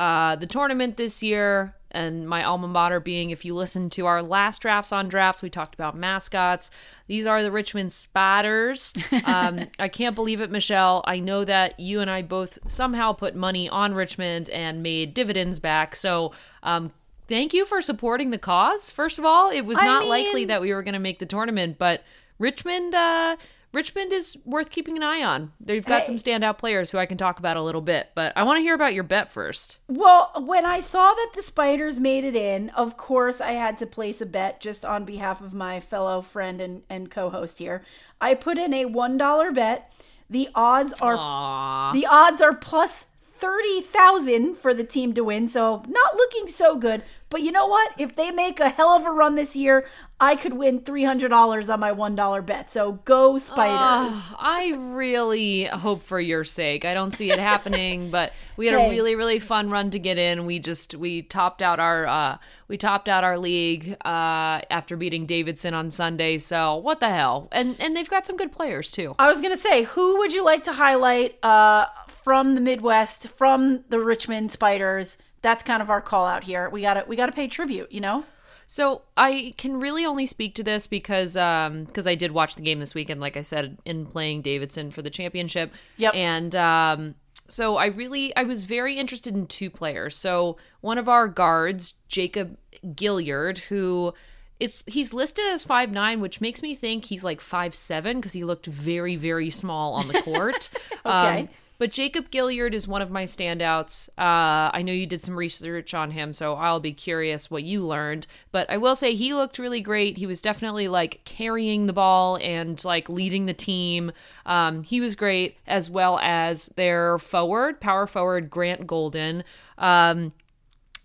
uh, 0.00 0.34
the 0.36 0.46
tournament 0.46 0.96
this 0.96 1.22
year, 1.22 1.74
and 1.90 2.26
my 2.26 2.42
alma 2.42 2.66
mater 2.68 3.00
being, 3.00 3.28
if 3.30 3.44
you 3.44 3.54
listen 3.54 3.90
to 3.90 4.06
our 4.06 4.22
last 4.22 4.62
drafts 4.62 4.92
on 4.92 5.08
drafts, 5.08 5.42
we 5.42 5.50
talked 5.50 5.74
about 5.74 5.94
mascots. 5.94 6.70
These 7.06 7.26
are 7.26 7.42
the 7.42 7.50
Richmond 7.50 7.92
Spiders. 7.92 8.94
Um, 9.26 9.66
I 9.78 9.88
can't 9.88 10.14
believe 10.14 10.40
it, 10.40 10.50
Michelle. 10.50 11.04
I 11.06 11.20
know 11.20 11.44
that 11.44 11.78
you 11.78 12.00
and 12.00 12.10
I 12.10 12.22
both 12.22 12.58
somehow 12.66 13.12
put 13.12 13.34
money 13.36 13.68
on 13.68 13.92
Richmond 13.94 14.48
and 14.48 14.82
made 14.82 15.12
dividends 15.14 15.58
back. 15.60 15.94
So, 15.94 16.32
um, 16.62 16.90
thank 17.28 17.52
you 17.52 17.66
for 17.66 17.82
supporting 17.82 18.30
the 18.30 18.38
cause. 18.38 18.88
First 18.88 19.18
of 19.18 19.24
all, 19.26 19.50
it 19.50 19.62
was 19.66 19.78
I 19.78 19.84
not 19.84 20.00
mean- 20.00 20.08
likely 20.08 20.44
that 20.46 20.60
we 20.62 20.72
were 20.72 20.82
going 20.82 20.94
to 20.94 20.98
make 21.00 21.18
the 21.18 21.26
tournament, 21.26 21.76
but 21.78 22.02
Richmond, 22.38 22.94
uh, 22.94 23.36
Richmond 23.72 24.12
is 24.12 24.36
worth 24.44 24.70
keeping 24.70 24.96
an 24.96 25.02
eye 25.04 25.22
on. 25.22 25.52
They've 25.60 25.84
got 25.84 26.00
Hey. 26.00 26.06
some 26.06 26.16
standout 26.16 26.58
players 26.58 26.90
who 26.90 26.98
I 26.98 27.06
can 27.06 27.16
talk 27.16 27.38
about 27.38 27.56
a 27.56 27.62
little 27.62 27.80
bit, 27.80 28.08
but 28.16 28.32
I 28.36 28.42
want 28.42 28.56
to 28.58 28.62
hear 28.62 28.74
about 28.74 28.94
your 28.94 29.04
bet 29.04 29.30
first. 29.30 29.78
Well, 29.88 30.32
when 30.38 30.66
I 30.66 30.80
saw 30.80 31.14
that 31.14 31.30
the 31.36 31.42
Spiders 31.42 31.98
made 32.00 32.24
it 32.24 32.34
in, 32.34 32.70
of 32.70 32.96
course 32.96 33.40
I 33.40 33.52
had 33.52 33.78
to 33.78 33.86
place 33.86 34.20
a 34.20 34.26
bet 34.26 34.60
just 34.60 34.84
on 34.84 35.04
behalf 35.04 35.40
of 35.40 35.54
my 35.54 35.78
fellow 35.78 36.20
friend 36.20 36.60
and, 36.60 36.82
and 36.90 37.10
co-host 37.10 37.60
here. 37.60 37.82
I 38.20 38.34
put 38.34 38.58
in 38.58 38.74
a 38.74 38.86
one 38.86 39.16
dollar 39.16 39.52
bet. 39.52 39.92
The 40.28 40.48
odds 40.54 40.92
are 40.94 41.16
Aww. 41.16 41.92
the 41.92 42.06
odds 42.06 42.40
are 42.40 42.54
plus 42.54 43.06
thirty 43.40 43.80
thousand 43.80 44.56
for 44.56 44.74
the 44.74 44.84
team 44.84 45.14
to 45.14 45.24
win, 45.24 45.48
so 45.48 45.82
not 45.88 46.14
looking 46.16 46.48
so 46.48 46.76
good. 46.76 47.02
But 47.30 47.42
you 47.42 47.52
know 47.52 47.66
what? 47.66 47.92
If 47.96 48.16
they 48.16 48.32
make 48.32 48.58
a 48.58 48.70
hell 48.70 48.88
of 48.90 49.06
a 49.06 49.10
run 49.12 49.36
this 49.36 49.54
year, 49.54 49.86
I 50.18 50.34
could 50.34 50.54
win 50.54 50.80
three 50.80 51.04
hundred 51.04 51.28
dollars 51.28 51.68
on 51.70 51.78
my 51.78 51.92
one 51.92 52.16
dollar 52.16 52.42
bet. 52.42 52.68
So 52.70 52.92
go 53.04 53.38
Spiders! 53.38 54.26
Ah, 54.32 54.36
I 54.40 54.72
really 54.76 55.64
hope 55.66 56.02
for 56.02 56.18
your 56.18 56.42
sake. 56.42 56.84
I 56.84 56.92
don't 56.92 57.12
see 57.12 57.30
it 57.30 57.38
happening, 57.38 58.10
but 58.10 58.32
we 58.56 58.66
had 58.66 58.76
Hey. 58.76 58.86
a 58.88 58.90
really, 58.90 59.14
really 59.14 59.38
fun 59.38 59.70
run 59.70 59.90
to 59.90 60.00
get 60.00 60.18
in. 60.18 60.44
We 60.44 60.58
just 60.58 60.96
we 60.96 61.22
topped 61.22 61.62
out 61.62 61.78
our 61.78 62.04
uh 62.06 62.38
we 62.66 62.76
topped 62.76 63.08
out 63.08 63.22
our 63.22 63.38
league 63.38 63.92
uh 64.04 64.60
after 64.68 64.96
beating 64.96 65.24
Davidson 65.26 65.72
on 65.72 65.92
Sunday. 65.92 66.38
So 66.38 66.74
what 66.76 66.98
the 66.98 67.10
hell? 67.10 67.48
And 67.52 67.76
and 67.80 67.96
they've 67.96 68.10
got 68.10 68.26
some 68.26 68.36
good 68.36 68.50
players 68.50 68.90
too. 68.90 69.14
I 69.20 69.28
was 69.28 69.40
gonna 69.40 69.56
say, 69.56 69.84
who 69.84 70.18
would 70.18 70.32
you 70.32 70.44
like 70.44 70.64
to 70.64 70.72
highlight 70.72 71.38
uh, 71.44 71.86
from 72.22 72.54
the 72.54 72.60
Midwest, 72.60 73.28
from 73.28 73.84
the 73.88 74.00
Richmond 74.00 74.50
Spiders? 74.50 75.18
That's 75.42 75.62
kind 75.62 75.82
of 75.82 75.90
our 75.90 76.00
call 76.00 76.26
out 76.26 76.44
here. 76.44 76.68
We 76.70 76.82
gotta 76.82 77.04
we 77.06 77.16
gotta 77.16 77.32
pay 77.32 77.48
tribute, 77.48 77.90
you 77.90 78.00
know. 78.00 78.24
So 78.66 79.02
I 79.16 79.52
can 79.56 79.80
really 79.80 80.06
only 80.06 80.26
speak 80.26 80.54
to 80.54 80.62
this 80.62 80.86
because 80.86 81.36
um 81.36 81.84
because 81.84 82.06
I 82.06 82.14
did 82.14 82.32
watch 82.32 82.54
the 82.54 82.62
game 82.62 82.78
this 82.78 82.94
weekend, 82.94 83.20
like 83.20 83.36
I 83.36 83.42
said, 83.42 83.78
in 83.84 84.06
playing 84.06 84.42
Davidson 84.42 84.92
for 84.92 85.02
the 85.02 85.10
championship. 85.10 85.72
Yep. 85.96 86.14
And 86.14 86.54
um 86.54 87.14
so 87.48 87.76
I 87.78 87.86
really 87.86 88.34
I 88.36 88.44
was 88.44 88.62
very 88.62 88.96
interested 88.96 89.34
in 89.34 89.48
two 89.48 89.70
players. 89.70 90.16
So 90.16 90.56
one 90.82 90.98
of 90.98 91.08
our 91.08 91.26
guards, 91.26 91.94
Jacob 92.08 92.56
Gilyard, 92.86 93.58
who 93.58 94.14
it's 94.60 94.84
he's 94.86 95.12
listed 95.12 95.46
as 95.46 95.64
five 95.64 95.90
nine, 95.90 96.20
which 96.20 96.40
makes 96.40 96.62
me 96.62 96.76
think 96.76 97.06
he's 97.06 97.24
like 97.24 97.40
five 97.40 97.74
seven 97.74 98.18
because 98.18 98.34
he 98.34 98.44
looked 98.44 98.66
very 98.66 99.16
very 99.16 99.50
small 99.50 99.94
on 99.94 100.06
the 100.06 100.22
court. 100.22 100.70
Okay. 101.02 101.40
Um, 101.40 101.48
but 101.80 101.90
Jacob 101.90 102.30
Gilyard 102.30 102.74
is 102.74 102.86
one 102.86 103.00
of 103.00 103.10
my 103.10 103.24
standouts. 103.24 104.10
Uh, 104.10 104.68
I 104.70 104.82
know 104.82 104.92
you 104.92 105.06
did 105.06 105.22
some 105.22 105.34
research 105.34 105.94
on 105.94 106.10
him, 106.10 106.34
so 106.34 106.54
I'll 106.56 106.78
be 106.78 106.92
curious 106.92 107.50
what 107.50 107.62
you 107.62 107.86
learned. 107.86 108.26
But 108.52 108.68
I 108.68 108.76
will 108.76 108.94
say 108.94 109.14
he 109.14 109.32
looked 109.32 109.58
really 109.58 109.80
great. 109.80 110.18
He 110.18 110.26
was 110.26 110.42
definitely 110.42 110.88
like 110.88 111.22
carrying 111.24 111.86
the 111.86 111.94
ball 111.94 112.36
and 112.36 112.84
like 112.84 113.08
leading 113.08 113.46
the 113.46 113.54
team. 113.54 114.12
Um, 114.44 114.82
he 114.82 115.00
was 115.00 115.16
great, 115.16 115.56
as 115.66 115.88
well 115.88 116.18
as 116.18 116.66
their 116.76 117.16
forward, 117.18 117.80
power 117.80 118.06
forward, 118.06 118.50
Grant 118.50 118.86
Golden. 118.86 119.42
Um, 119.78 120.34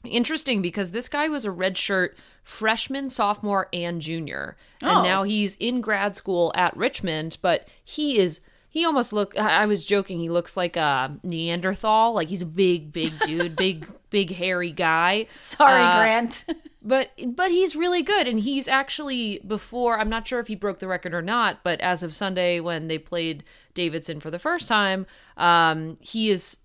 interesting 0.03 0.61
because 0.61 0.91
this 0.91 1.07
guy 1.07 1.29
was 1.29 1.45
a 1.45 1.51
redshirt 1.51 2.15
freshman, 2.43 3.07
sophomore, 3.07 3.69
and 3.71 4.01
junior. 4.01 4.57
Oh. 4.83 4.89
And 4.89 5.03
now 5.03 5.23
he's 5.23 5.55
in 5.55 5.79
grad 5.79 6.17
school 6.17 6.51
at 6.53 6.75
Richmond, 6.75 7.37
but 7.41 7.69
he 7.81 8.19
is 8.19 8.41
he 8.75 8.85
almost 8.85 9.11
look 9.13 9.35
I 9.37 9.65
was 9.65 9.85
joking, 9.85 10.19
he 10.19 10.29
looks 10.29 10.55
like 10.57 10.75
a 10.75 11.17
Neanderthal, 11.23 12.13
like 12.13 12.27
he's 12.27 12.41
a 12.41 12.45
big, 12.45 12.91
big 12.91 13.17
dude, 13.21 13.55
big, 13.65 13.87
big 14.09 14.31
hairy 14.35 14.71
guy. 14.71 15.25
Sorry, 15.29 15.81
Uh, 15.81 15.97
Grant. 15.97 16.45
But 16.87 17.09
but 17.35 17.49
he's 17.49 17.75
really 17.75 18.03
good 18.03 18.27
and 18.27 18.39
he's 18.39 18.67
actually 18.67 19.39
before 19.47 19.97
I'm 19.99 20.07
not 20.09 20.27
sure 20.27 20.39
if 20.39 20.45
he 20.45 20.53
broke 20.53 20.77
the 20.77 20.87
record 20.87 21.15
or 21.15 21.21
not, 21.23 21.63
but 21.63 21.81
as 21.81 22.03
of 22.03 22.13
Sunday 22.13 22.59
when 22.59 22.89
they 22.89 22.99
played 22.99 23.43
Davidson 23.73 24.19
for 24.19 24.29
the 24.29 24.37
first 24.37 24.67
time, 24.67 25.07
um 25.35 25.97
he 25.99 26.29
is 26.29 26.57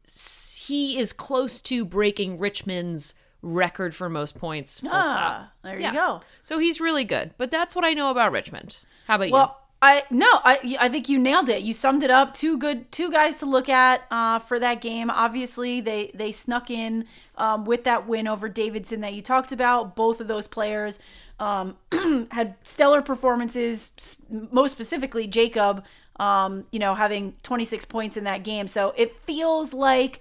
he 0.66 0.98
is 0.98 1.14
close 1.14 1.62
to 1.62 1.86
breaking 1.86 2.36
Richmond's 2.36 3.14
record 3.40 3.94
for 3.94 4.10
most 4.10 4.34
points. 4.34 4.80
Full 4.80 4.90
stop. 4.90 5.02
ah, 5.16 5.52
there 5.62 5.80
Yeah. 5.80 5.92
you 5.92 5.98
go. 5.98 6.20
So 6.42 6.58
he's 6.58 6.80
really 6.82 7.04
good. 7.04 7.32
But 7.38 7.50
that's 7.50 7.74
what 7.74 7.86
I 7.86 7.94
know 7.94 8.10
about 8.10 8.30
Richmond. 8.30 8.76
How 9.06 9.14
about 9.14 9.30
Well, 9.30 9.59
I 9.82 10.04
no, 10.10 10.28
I 10.44 10.76
I 10.78 10.88
think 10.90 11.08
you 11.08 11.18
nailed 11.18 11.48
it. 11.48 11.62
You 11.62 11.72
summed 11.72 12.02
it 12.02 12.10
up. 12.10 12.34
Two 12.34 12.58
good, 12.58 12.90
two 12.92 13.10
guys 13.10 13.36
to 13.36 13.46
look 13.46 13.68
at 13.70 14.02
uh, 14.10 14.38
for 14.38 14.58
that 14.58 14.82
game. 14.82 15.08
Obviously, 15.08 15.80
they 15.80 16.10
they 16.14 16.32
snuck 16.32 16.70
in 16.70 17.06
um, 17.38 17.64
with 17.64 17.84
that 17.84 18.06
win 18.06 18.28
over 18.28 18.48
Davidson 18.48 19.00
that 19.00 19.14
you 19.14 19.22
talked 19.22 19.52
about. 19.52 19.96
Both 19.96 20.20
of 20.20 20.28
those 20.28 20.46
players 20.46 20.98
um, 21.38 21.78
had 22.30 22.56
stellar 22.62 23.00
performances. 23.00 23.90
Most 24.28 24.72
specifically, 24.72 25.26
Jacob, 25.26 25.82
um, 26.16 26.66
you 26.70 26.78
know, 26.78 26.94
having 26.94 27.34
26 27.42 27.86
points 27.86 28.18
in 28.18 28.24
that 28.24 28.44
game. 28.44 28.68
So 28.68 28.92
it 28.98 29.16
feels 29.24 29.72
like 29.72 30.20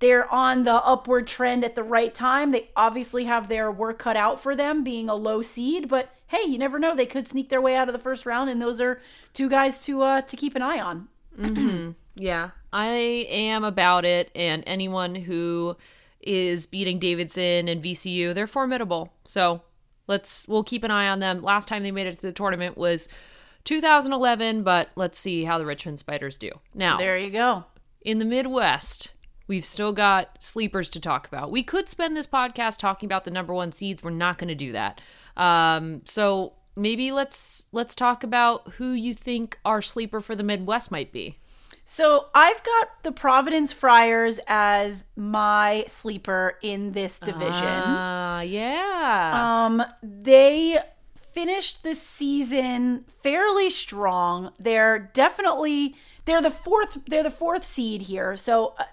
they're 0.00 0.30
on 0.30 0.64
the 0.64 0.74
upward 0.74 1.26
trend 1.26 1.64
at 1.64 1.74
the 1.74 1.82
right 1.82 2.14
time. 2.14 2.50
They 2.50 2.68
obviously 2.76 3.24
have 3.24 3.48
their 3.48 3.70
work 3.72 3.98
cut 3.98 4.18
out 4.18 4.42
for 4.42 4.54
them 4.54 4.84
being 4.84 5.08
a 5.08 5.14
low 5.14 5.40
seed, 5.40 5.88
but 5.88 6.10
hey, 6.34 6.48
you 6.50 6.58
never 6.58 6.78
know. 6.78 6.94
They 6.96 7.06
could 7.06 7.28
sneak 7.28 7.48
their 7.48 7.60
way 7.60 7.76
out 7.76 7.88
of 7.88 7.92
the 7.92 7.98
first 7.98 8.26
round, 8.26 8.50
and 8.50 8.60
those 8.60 8.80
are 8.80 9.00
two 9.32 9.48
guys 9.48 9.78
to 9.86 10.02
uh, 10.02 10.20
to 10.22 10.36
keep 10.36 10.54
an 10.56 10.62
eye 10.62 10.80
on. 10.80 11.08
you? 11.38 11.94
Yeah, 12.16 12.50
I 12.72 13.26
am 13.28 13.64
about 13.64 14.04
it. 14.04 14.30
And 14.34 14.62
anyone 14.66 15.14
who 15.14 15.76
is 16.20 16.64
beating 16.66 16.98
Davidson 16.98 17.68
and 17.68 17.82
VCU, 17.82 18.34
they're 18.34 18.46
formidable. 18.46 19.12
So 19.24 19.62
let's 20.06 20.46
we'll 20.48 20.62
keep 20.64 20.84
an 20.84 20.90
eye 20.90 21.08
on 21.08 21.18
them. 21.20 21.42
Last 21.42 21.66
time 21.68 21.82
they 21.82 21.90
made 21.90 22.06
it 22.06 22.14
to 22.14 22.22
the 22.22 22.32
tournament 22.32 22.76
was 22.78 23.08
2011, 23.64 24.62
but 24.62 24.90
let's 24.96 25.18
see 25.18 25.44
how 25.44 25.58
the 25.58 25.66
Richmond 25.66 25.98
Spiders 25.98 26.36
do. 26.36 26.50
Now, 26.74 26.98
There 26.98 27.18
you 27.18 27.30
go. 27.30 27.64
in 28.02 28.18
the 28.18 28.24
Midwest, 28.24 29.12
we've 29.48 29.64
still 29.64 29.92
got 29.92 30.42
sleepers 30.42 30.90
to 30.90 31.00
talk 31.00 31.26
about. 31.26 31.50
We 31.50 31.62
could 31.62 31.88
spend 31.88 32.16
this 32.16 32.26
podcast 32.26 32.78
talking 32.78 33.06
about 33.06 33.24
the 33.24 33.30
number 33.30 33.52
one 33.54 33.72
seeds. 33.72 34.02
We're 34.02 34.10
not 34.10 34.38
going 34.38 34.48
to 34.48 34.54
do 34.54 34.72
that. 34.72 35.00
Um, 35.36 36.02
so 36.04 36.54
maybe 36.76 37.12
let's 37.12 37.66
let's 37.72 37.94
talk 37.94 38.24
about 38.24 38.74
who 38.74 38.92
you 38.92 39.14
think 39.14 39.58
our 39.64 39.82
sleeper 39.82 40.20
for 40.20 40.34
the 40.34 40.42
Midwest 40.42 40.90
might 40.90 41.12
be. 41.12 41.38
So 41.84 42.26
I've 42.34 42.62
got 42.62 43.02
the 43.02 43.12
Providence 43.12 43.72
Friars 43.72 44.40
as 44.46 45.04
my 45.16 45.84
sleeper 45.86 46.58
in 46.62 46.92
this 46.92 47.18
division. 47.18 47.52
Ah, 47.52 48.40
yeah. 48.40 49.64
Um, 49.66 49.82
they 50.02 50.78
finished 51.34 51.82
the 51.82 51.94
season 51.94 53.04
fairly 53.22 53.68
strong. 53.68 54.52
They're 54.58 54.98
definitely 54.98 55.96
they're 56.24 56.42
the 56.42 56.50
fourth 56.50 56.98
they're 57.06 57.22
the 57.22 57.30
fourth 57.30 57.64
seed 57.64 58.02
here. 58.02 58.36
So 58.36 58.74
uh, 58.78 58.84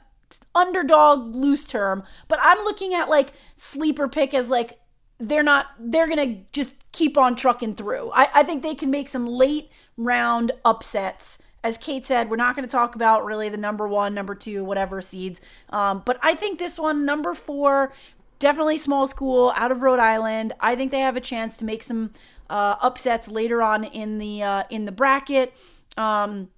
underdog 0.53 1.33
loose 1.33 1.65
term, 1.65 2.03
but 2.27 2.39
I'm 2.41 2.63
looking 2.65 2.93
at 2.93 3.09
like 3.09 3.31
sleeper 3.55 4.09
pick 4.09 4.33
as 4.33 4.49
like 4.49 4.79
they're 5.21 5.43
not 5.43 5.67
they're 5.79 6.07
gonna 6.07 6.37
just 6.51 6.75
keep 6.91 7.17
on 7.17 7.35
trucking 7.35 7.75
through. 7.75 8.11
I, 8.11 8.29
I 8.35 8.43
think 8.43 8.63
they 8.63 8.75
can 8.75 8.91
make 8.91 9.07
some 9.07 9.25
late 9.25 9.71
round 9.97 10.51
upsets. 10.65 11.39
As 11.63 11.77
Kate 11.77 12.05
said, 12.05 12.29
we're 12.29 12.37
not 12.37 12.55
going 12.55 12.67
to 12.67 12.71
talk 12.71 12.95
about 12.95 13.23
really 13.23 13.47
the 13.47 13.57
number 13.57 13.87
one, 13.87 14.15
number 14.15 14.33
two, 14.33 14.63
whatever 14.63 14.99
seeds. 14.99 15.41
Um, 15.69 16.01
but 16.03 16.19
I 16.23 16.33
think 16.33 16.57
this 16.57 16.79
one, 16.79 17.05
number 17.05 17.35
four, 17.35 17.93
definitely 18.39 18.77
small 18.77 19.05
school 19.05 19.53
out 19.55 19.71
of 19.71 19.83
Rhode 19.83 19.99
Island. 19.99 20.53
I 20.59 20.75
think 20.75 20.89
they 20.89 20.99
have 20.99 21.15
a 21.15 21.21
chance 21.21 21.55
to 21.57 21.65
make 21.65 21.83
some 21.83 22.11
uh, 22.49 22.77
upsets 22.81 23.29
later 23.29 23.61
on 23.61 23.83
in 23.83 24.17
the 24.17 24.41
uh, 24.41 24.63
in 24.69 24.85
the 24.85 24.91
bracket. 24.91 25.53
Um, 25.97 26.49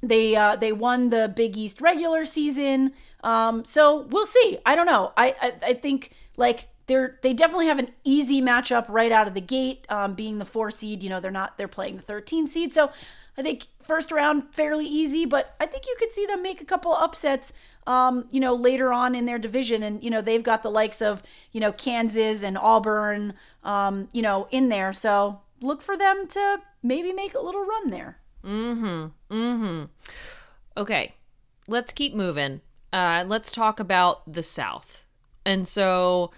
they 0.00 0.36
uh, 0.36 0.56
they 0.56 0.72
won 0.72 1.10
the 1.10 1.32
Big 1.34 1.56
East 1.56 1.80
regular 1.80 2.24
season, 2.24 2.92
um, 3.24 3.64
so 3.64 4.06
we'll 4.10 4.26
see. 4.26 4.58
I 4.64 4.76
don't 4.76 4.86
know. 4.86 5.12
I 5.16 5.34
I, 5.42 5.52
I 5.66 5.74
think 5.74 6.12
like 6.36 6.68
they're 6.86 7.18
they 7.22 7.32
definitely 7.32 7.66
have 7.66 7.78
an 7.78 7.90
easy 8.04 8.40
matchup 8.40 8.86
right 8.88 9.12
out 9.12 9.28
of 9.28 9.34
the 9.34 9.40
gate, 9.40 9.86
um, 9.88 10.14
being 10.14 10.38
the 10.38 10.44
four 10.44 10.70
seed. 10.70 11.02
You 11.02 11.10
know 11.10 11.20
they're 11.20 11.30
not 11.30 11.58
they're 11.58 11.68
playing 11.68 11.96
the 11.96 12.02
13 12.02 12.46
seed, 12.46 12.72
so 12.72 12.90
I 13.36 13.42
think 13.42 13.66
first 13.82 14.12
round 14.12 14.54
fairly 14.54 14.86
easy. 14.86 15.24
But 15.24 15.54
I 15.60 15.66
think 15.66 15.86
you 15.86 15.96
could 15.98 16.12
see 16.12 16.26
them 16.26 16.42
make 16.42 16.60
a 16.60 16.64
couple 16.64 16.94
upsets. 16.94 17.52
Um, 17.84 18.28
you 18.30 18.38
know, 18.38 18.54
later 18.54 18.92
on 18.92 19.16
in 19.16 19.26
their 19.26 19.38
division, 19.38 19.82
and 19.82 20.02
you 20.04 20.10
know 20.10 20.22
they've 20.22 20.42
got 20.42 20.62
the 20.62 20.70
likes 20.70 21.02
of 21.02 21.22
you 21.50 21.60
know 21.60 21.72
Kansas 21.72 22.42
and 22.42 22.56
Auburn, 22.56 23.34
um, 23.64 24.08
you 24.12 24.22
know, 24.22 24.46
in 24.50 24.68
there. 24.68 24.92
So 24.92 25.40
look 25.60 25.82
for 25.82 25.96
them 25.96 26.26
to 26.28 26.58
maybe 26.82 27.12
make 27.12 27.34
a 27.34 27.40
little 27.40 27.64
run 27.64 27.90
there. 27.90 28.18
Mm-hmm. 28.44 29.34
Mm-hmm. 29.34 29.84
Okay, 30.76 31.14
let's 31.66 31.92
keep 31.92 32.14
moving. 32.14 32.60
Uh, 32.92 33.24
let's 33.26 33.52
talk 33.52 33.80
about 33.80 34.30
the 34.32 34.42
South. 34.42 35.06
And 35.44 35.66
so, 35.66 36.30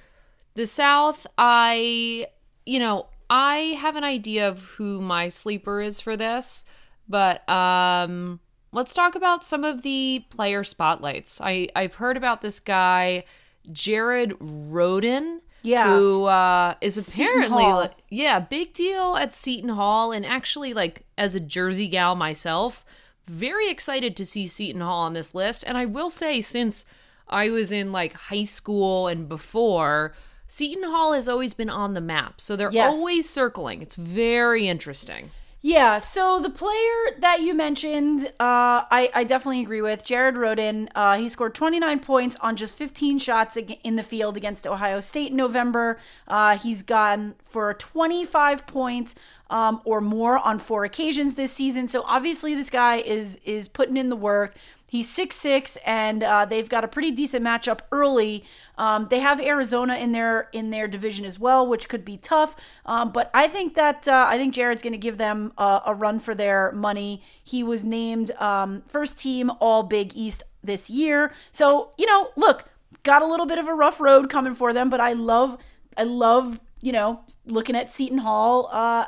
the 0.55 0.67
South, 0.67 1.27
I, 1.37 2.29
you 2.65 2.79
know, 2.79 3.07
I 3.29 3.77
have 3.81 3.97
an 3.97 4.05
idea 4.05 4.49
of 4.49 4.63
who 4.63 5.01
my 5.01 5.29
sleeper 5.29 5.81
is 5.81 6.01
for 6.01 6.17
this, 6.17 6.65
but 7.09 7.49
um, 7.49 8.41
let's 8.73 8.95
talk 8.95 9.15
about 9.15 9.45
some 9.45 9.65
of 9.65 9.83
the 9.83 10.25
player 10.31 10.65
spotlights. 10.65 11.41
I 11.41 11.69
I've 11.75 11.95
heard 11.95 12.17
about 12.17 12.43
this 12.43 12.61
guy, 12.61 13.25
Jared 13.73 14.39
Rhoden. 14.41 15.41
Yes. 15.63 15.89
Who 15.89 16.27
uh, 16.27 16.75
is 16.83 17.09
apparently, 17.09 17.65
like, 17.65 17.95
yeah, 18.11 18.39
big 18.39 18.75
deal 18.75 19.17
at 19.17 19.35
Seton 19.35 19.71
Hall. 19.71 20.13
And 20.13 20.27
actually, 20.27 20.75
like, 20.75 21.07
as 21.17 21.35
a 21.35 21.41
Jersey 21.41 21.89
gal 21.89 22.15
myself, 22.15 22.85
very 23.27 23.71
excited 23.71 24.15
to 24.17 24.27
see 24.27 24.47
Seton 24.47 24.83
Hall 24.83 25.01
on 25.01 25.15
this 25.15 25.35
list. 25.35 25.65
And 25.67 25.79
I 25.79 25.87
will 25.87 26.11
say, 26.11 26.43
since 26.43 26.85
I 27.29 27.49
was 27.49 27.73
in 27.73 27.93
like 27.93 28.13
high 28.13 28.45
school 28.45 29.09
and 29.09 29.27
before, 29.27 30.15
Seton 30.47 30.85
Hall 30.85 31.13
has 31.13 31.29
always 31.29 31.55
been 31.55 31.71
on 31.71 31.95
the 31.95 32.01
map. 32.01 32.41
So 32.41 32.57
they're 32.57 32.71
Yes. 32.71 32.95
always 32.95 33.29
circling. 33.29 33.83
It's 33.83 33.97
very 33.97 34.69
interesting. 34.69 35.31
Yeah, 35.67 35.97
so 35.97 36.41
the 36.41 36.51
player 36.51 37.17
that 37.21 37.41
you 37.41 37.55
mentioned, 37.55 38.27
uh, 38.39 38.85
I, 38.91 39.11
I 39.15 39.25
definitely 39.25 39.63
agree 39.63 39.81
with. 39.81 40.05
Jared 40.05 40.35
Rhoden, 40.35 40.91
uh, 40.95 41.17
he 41.17 41.31
scored 41.31 41.55
29 41.55 42.01
points 42.01 42.37
on 42.43 42.55
just 42.57 42.77
15 42.77 43.19
shots 43.19 43.57
in 43.57 43.97
the 43.97 44.03
field 44.03 44.37
against 44.37 44.67
Ohio 44.67 45.01
State 45.01 45.31
in 45.31 45.37
November. 45.39 45.99
Uh, 46.29 46.59
he's 46.59 46.83
gone 46.83 47.35
for 47.45 47.73
25 47.73 48.67
points 48.67 49.15
um, 49.49 49.81
or 49.87 50.03
more 50.03 50.37
on 50.37 50.59
four 50.59 50.85
occasions 50.85 51.35
this 51.35 51.53
season. 51.53 51.89
So 51.89 52.03
obviously, 52.03 52.55
this 52.55 52.69
guy 52.69 52.97
is 52.97 53.39
is 53.47 53.67
putting 53.67 53.97
in 53.97 54.11
the 54.11 54.17
work. 54.17 54.55
He's 54.95 55.11
six 55.11 55.35
six, 55.35 55.77
and 55.85 56.23
uh, 56.23 56.45
they've 56.45 56.69
got 56.69 56.85
a 56.85 56.87
pretty 56.87 57.11
decent 57.11 57.45
matchup 57.45 57.81
early. 57.91 58.45
Um, 58.79 59.09
they 59.11 59.19
have 59.19 59.41
Arizona 59.41 59.97
in 59.97 60.13
their 60.13 60.49
in 60.53 60.71
their 60.71 60.87
division 60.87 61.25
as 61.25 61.37
well, 61.37 61.67
which 61.67 61.89
could 61.89 62.05
be 62.05 62.17
tough. 62.17 62.55
Um, 62.87 63.11
but 63.11 63.29
I 63.35 63.49
think 63.49 63.75
that 63.75 64.07
uh, 64.07 64.27
I 64.29 64.39
think 64.39 64.55
Jared's 64.55 64.83
going 64.83 64.93
to 64.93 64.99
give 64.99 65.19
them 65.19 65.53
a, 65.59 65.83
a 65.87 65.95
run 65.95 66.21
for 66.21 66.33
their 66.33 66.71
money. 66.71 67.25
He 67.43 67.65
was 67.65 67.85
named 67.85 68.31
um, 68.39 68.85
first 68.87 69.19
team 69.19 69.51
All 69.59 69.83
Big 69.83 70.13
East 70.15 70.45
this 70.63 70.89
year, 70.89 71.33
so 71.51 71.91
you 71.99 72.07
know, 72.07 72.31
look, 72.37 72.71
got 73.03 73.21
a 73.21 73.27
little 73.27 73.47
bit 73.47 73.59
of 73.59 73.67
a 73.67 73.75
rough 73.75 73.99
road 73.99 74.31
coming 74.31 74.55
for 74.55 74.73
them. 74.73 74.91
But 74.91 75.01
I 75.01 75.15
love, 75.15 75.59
I 75.97 76.05
love, 76.05 76.61
you 76.81 76.93
know, 76.93 77.25
looking 77.47 77.75
at 77.75 77.91
Seton 77.91 78.19
Hall, 78.19 78.69
uh, 78.71 79.07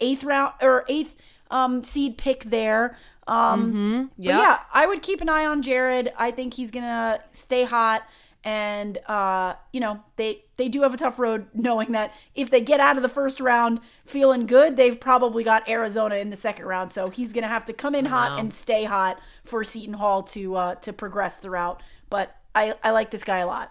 eighth 0.00 0.24
round 0.24 0.54
or 0.62 0.86
eighth 0.88 1.14
um, 1.50 1.84
seed 1.84 2.16
pick 2.16 2.44
there. 2.44 2.96
Um, 3.30 4.10
but 4.16 4.24
Yep. 4.24 4.38
yeah, 4.40 4.58
I 4.72 4.86
would 4.86 5.02
keep 5.02 5.20
an 5.20 5.28
eye 5.28 5.46
on 5.46 5.62
Jared. 5.62 6.12
I 6.18 6.30
think 6.30 6.54
he's 6.54 6.70
gonna 6.70 7.20
stay 7.32 7.64
hot, 7.64 8.02
and 8.44 8.98
uh, 9.06 9.54
you 9.72 9.80
know 9.80 10.00
they 10.16 10.44
they 10.56 10.68
do 10.68 10.82
have 10.82 10.92
a 10.94 10.96
tough 10.96 11.18
road, 11.18 11.46
knowing 11.54 11.92
that 11.92 12.12
if 12.34 12.50
they 12.50 12.60
get 12.60 12.80
out 12.80 12.96
of 12.96 13.02
the 13.02 13.08
first 13.08 13.40
round 13.40 13.80
feeling 14.04 14.46
good, 14.46 14.76
they've 14.76 14.98
probably 14.98 15.44
got 15.44 15.68
Arizona 15.68 16.16
in 16.16 16.30
the 16.30 16.36
second 16.36 16.64
round. 16.66 16.92
So 16.92 17.08
he's 17.10 17.32
gonna 17.32 17.48
have 17.48 17.64
to 17.66 17.72
come 17.72 17.94
in 17.94 18.06
hot 18.06 18.32
Wow. 18.32 18.38
and 18.38 18.52
stay 18.52 18.84
hot 18.84 19.20
for 19.44 19.62
Seton 19.64 19.94
Hall 19.94 20.22
to 20.24 20.56
uh, 20.56 20.74
to 20.76 20.92
progress 20.92 21.38
throughout. 21.38 21.82
But 22.08 22.34
I 22.54 22.74
I 22.82 22.90
like 22.90 23.10
this 23.10 23.24
guy 23.24 23.38
a 23.38 23.46
lot. 23.46 23.70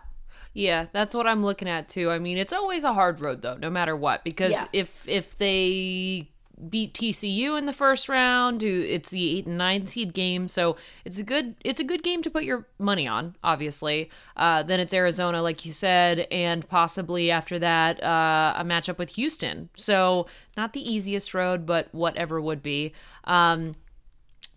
Yeah, 0.53 0.87
that's 0.93 1.13
what 1.13 1.27
I'm 1.27 1.43
looking 1.43 1.69
at 1.69 1.89
too. 1.89 2.09
I 2.09 2.17
mean, 2.19 2.37
it's 2.37 2.53
always 2.53 2.83
a 2.83 2.93
hard 2.93 3.21
road 3.21 3.41
though, 3.41 3.55
no 3.57 3.69
matter 3.69 3.95
what, 3.95 4.23
because 4.23 4.51
Yeah. 4.51 4.65
if 4.73 5.07
if 5.07 5.37
they 5.37 6.29
beat 6.67 6.93
TCU 6.93 7.57
in 7.57 7.65
the 7.65 7.73
first 7.73 8.09
round. 8.09 8.63
It's 8.63 9.09
the 9.09 9.37
eight 9.37 9.45
and 9.45 9.57
nine 9.57 9.87
seed 9.87 10.13
game, 10.13 10.47
so 10.47 10.75
it's 11.05 11.19
a 11.19 11.23
good 11.23 11.55
it's 11.63 11.79
a 11.79 11.83
good 11.83 12.03
game 12.03 12.21
to 12.23 12.29
put 12.29 12.43
your 12.43 12.67
money 12.77 13.07
on. 13.07 13.35
Obviously, 13.43 14.09
uh, 14.35 14.63
then 14.63 14.79
it's 14.79 14.93
Arizona, 14.93 15.41
like 15.41 15.65
you 15.65 15.71
said, 15.71 16.27
and 16.31 16.67
possibly 16.67 17.31
after 17.31 17.59
that 17.59 18.03
uh, 18.03 18.53
a 18.57 18.63
matchup 18.63 18.97
with 18.97 19.11
Houston. 19.11 19.69
So 19.75 20.27
not 20.57 20.73
the 20.73 20.91
easiest 20.91 21.33
road, 21.33 21.65
but 21.65 21.87
whatever 21.93 22.41
would 22.41 22.61
be. 22.61 22.93
Um, 23.23 23.75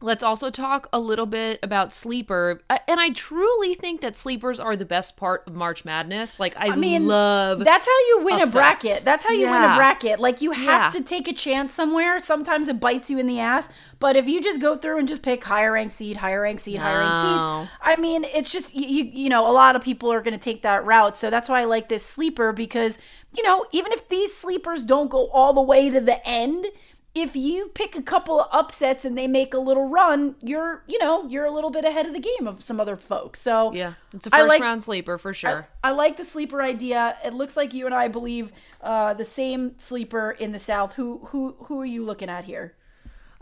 Let's 0.03 0.25
also 0.25 0.51
talk 0.51 0.89
a 0.93 0.99
little 0.99 1.27
bit 1.27 1.61
about 1.63 1.93
sleeper, 1.93 2.61
and 2.69 2.99
I 3.01 3.11
truly 3.11 3.75
think 3.75 4.01
that 4.01 4.17
sleepers 4.17 4.59
are 4.59 4.75
the 4.75 4.85
best 4.85 5.17
part 5.17 5.47
of 5.47 5.55
March 5.55 5.85
Madness. 5.85 6.41
Like 6.41 6.57
I, 6.57 6.69
I 6.73 6.77
mean, 6.77 7.07
love 7.07 7.61
that's 7.61 7.87
how 7.87 7.99
you 8.09 8.25
win 8.25 8.35
upsets. 8.41 8.51
a 8.51 8.55
bracket. 8.55 9.05
That's 9.05 9.25
how 9.25 9.33
you 9.33 9.49
win 9.49 9.63
a 9.63 9.77
bracket. 9.77 10.19
Like 10.19 10.41
you 10.41 10.51
have 10.51 10.93
Yeah. 10.95 11.01
to 11.01 11.05
take 11.05 11.29
a 11.29 11.33
chance 11.33 11.73
somewhere. 11.73 12.19
Sometimes 12.19 12.69
it 12.69 12.81
bites 12.81 13.11
you 13.11 13.19
in 13.19 13.27
the 13.27 13.39
ass, 13.41 13.69
but 14.01 14.17
if 14.17 14.27
you 14.27 14.43
just 14.43 14.61
go 14.61 14.77
through 14.77 14.99
and 14.99 15.07
just 15.07 15.23
pick 15.23 15.45
higher 15.45 15.73
rank 15.73 15.93
seed, 15.93 16.17
higher 16.17 16.41
rank 16.43 16.59
seed, 16.59 16.79
higher 16.79 16.99
rank 16.99 17.15
seed, 17.15 17.71
I 17.81 17.97
mean, 17.97 18.25
it's 18.25 18.51
just 18.51 18.75
you 18.75 19.05
you 19.05 19.29
know, 19.29 19.49
a 19.49 19.53
lot 19.53 19.77
of 19.77 19.83
people 19.83 20.13
are 20.13 20.21
going 20.21 20.37
to 20.37 20.43
take 20.45 20.63
that 20.63 20.85
route. 20.85 21.17
So 21.17 21.31
that's 21.31 21.49
why 21.49 21.61
I 21.61 21.65
like 21.65 21.89
this 21.89 22.05
sleeper 22.05 22.53
because, 22.53 22.99
you 23.37 23.43
know, 23.45 23.65
even 23.71 23.93
if 23.93 24.09
these 24.09 24.37
sleepers 24.37 24.83
don't 24.83 25.11
go 25.11 25.29
all 25.29 25.53
the 25.53 25.63
way 25.63 25.89
to 25.91 26.01
the 26.01 26.27
end, 26.29 26.67
if 27.15 27.37
you 27.37 27.69
pick 27.75 27.95
a 27.95 28.01
couple 28.01 28.41
of 28.41 28.49
upsets 28.53 29.05
and 29.05 29.19
they 29.19 29.27
make 29.27 29.53
a 29.53 29.59
little 29.59 29.89
run, 29.89 30.35
you're, 30.41 30.83
you 30.87 30.99
know, 30.99 31.29
you're 31.29 31.45
a 31.45 31.51
little 31.51 31.71
bit 31.71 31.85
ahead 31.85 32.07
of 32.07 32.15
the 32.15 32.21
game 32.21 32.47
of 32.47 32.63
some 32.63 32.81
other 32.81 32.97
folks. 32.97 33.41
So 33.41 33.73
yeah, 33.73 33.95
it's 34.15 34.27
a 34.27 34.31
first 34.31 34.49
like- 34.49 34.63
round 34.63 34.83
sleeper 34.83 35.19
for 35.19 35.35
sure. 35.35 35.69
I 35.85 35.91
like 35.91 36.17
the 36.17 36.25
sleeper 36.25 36.63
idea. 36.63 37.17
It 37.25 37.35
looks 37.35 37.57
like 37.57 37.75
you 37.75 37.85
and 37.85 37.95
I 37.95 38.09
believe 38.09 38.53
uh, 38.81 39.13
the 39.15 39.25
same 39.27 39.79
sleeper 39.79 40.31
in 40.31 40.53
the 40.53 40.59
South. 40.59 40.95
Who 40.95 41.19
who 41.27 41.57
who 41.65 41.81
are 41.81 41.87
you 41.87 42.03
looking 42.03 42.31
at 42.31 42.45
here? 42.45 42.75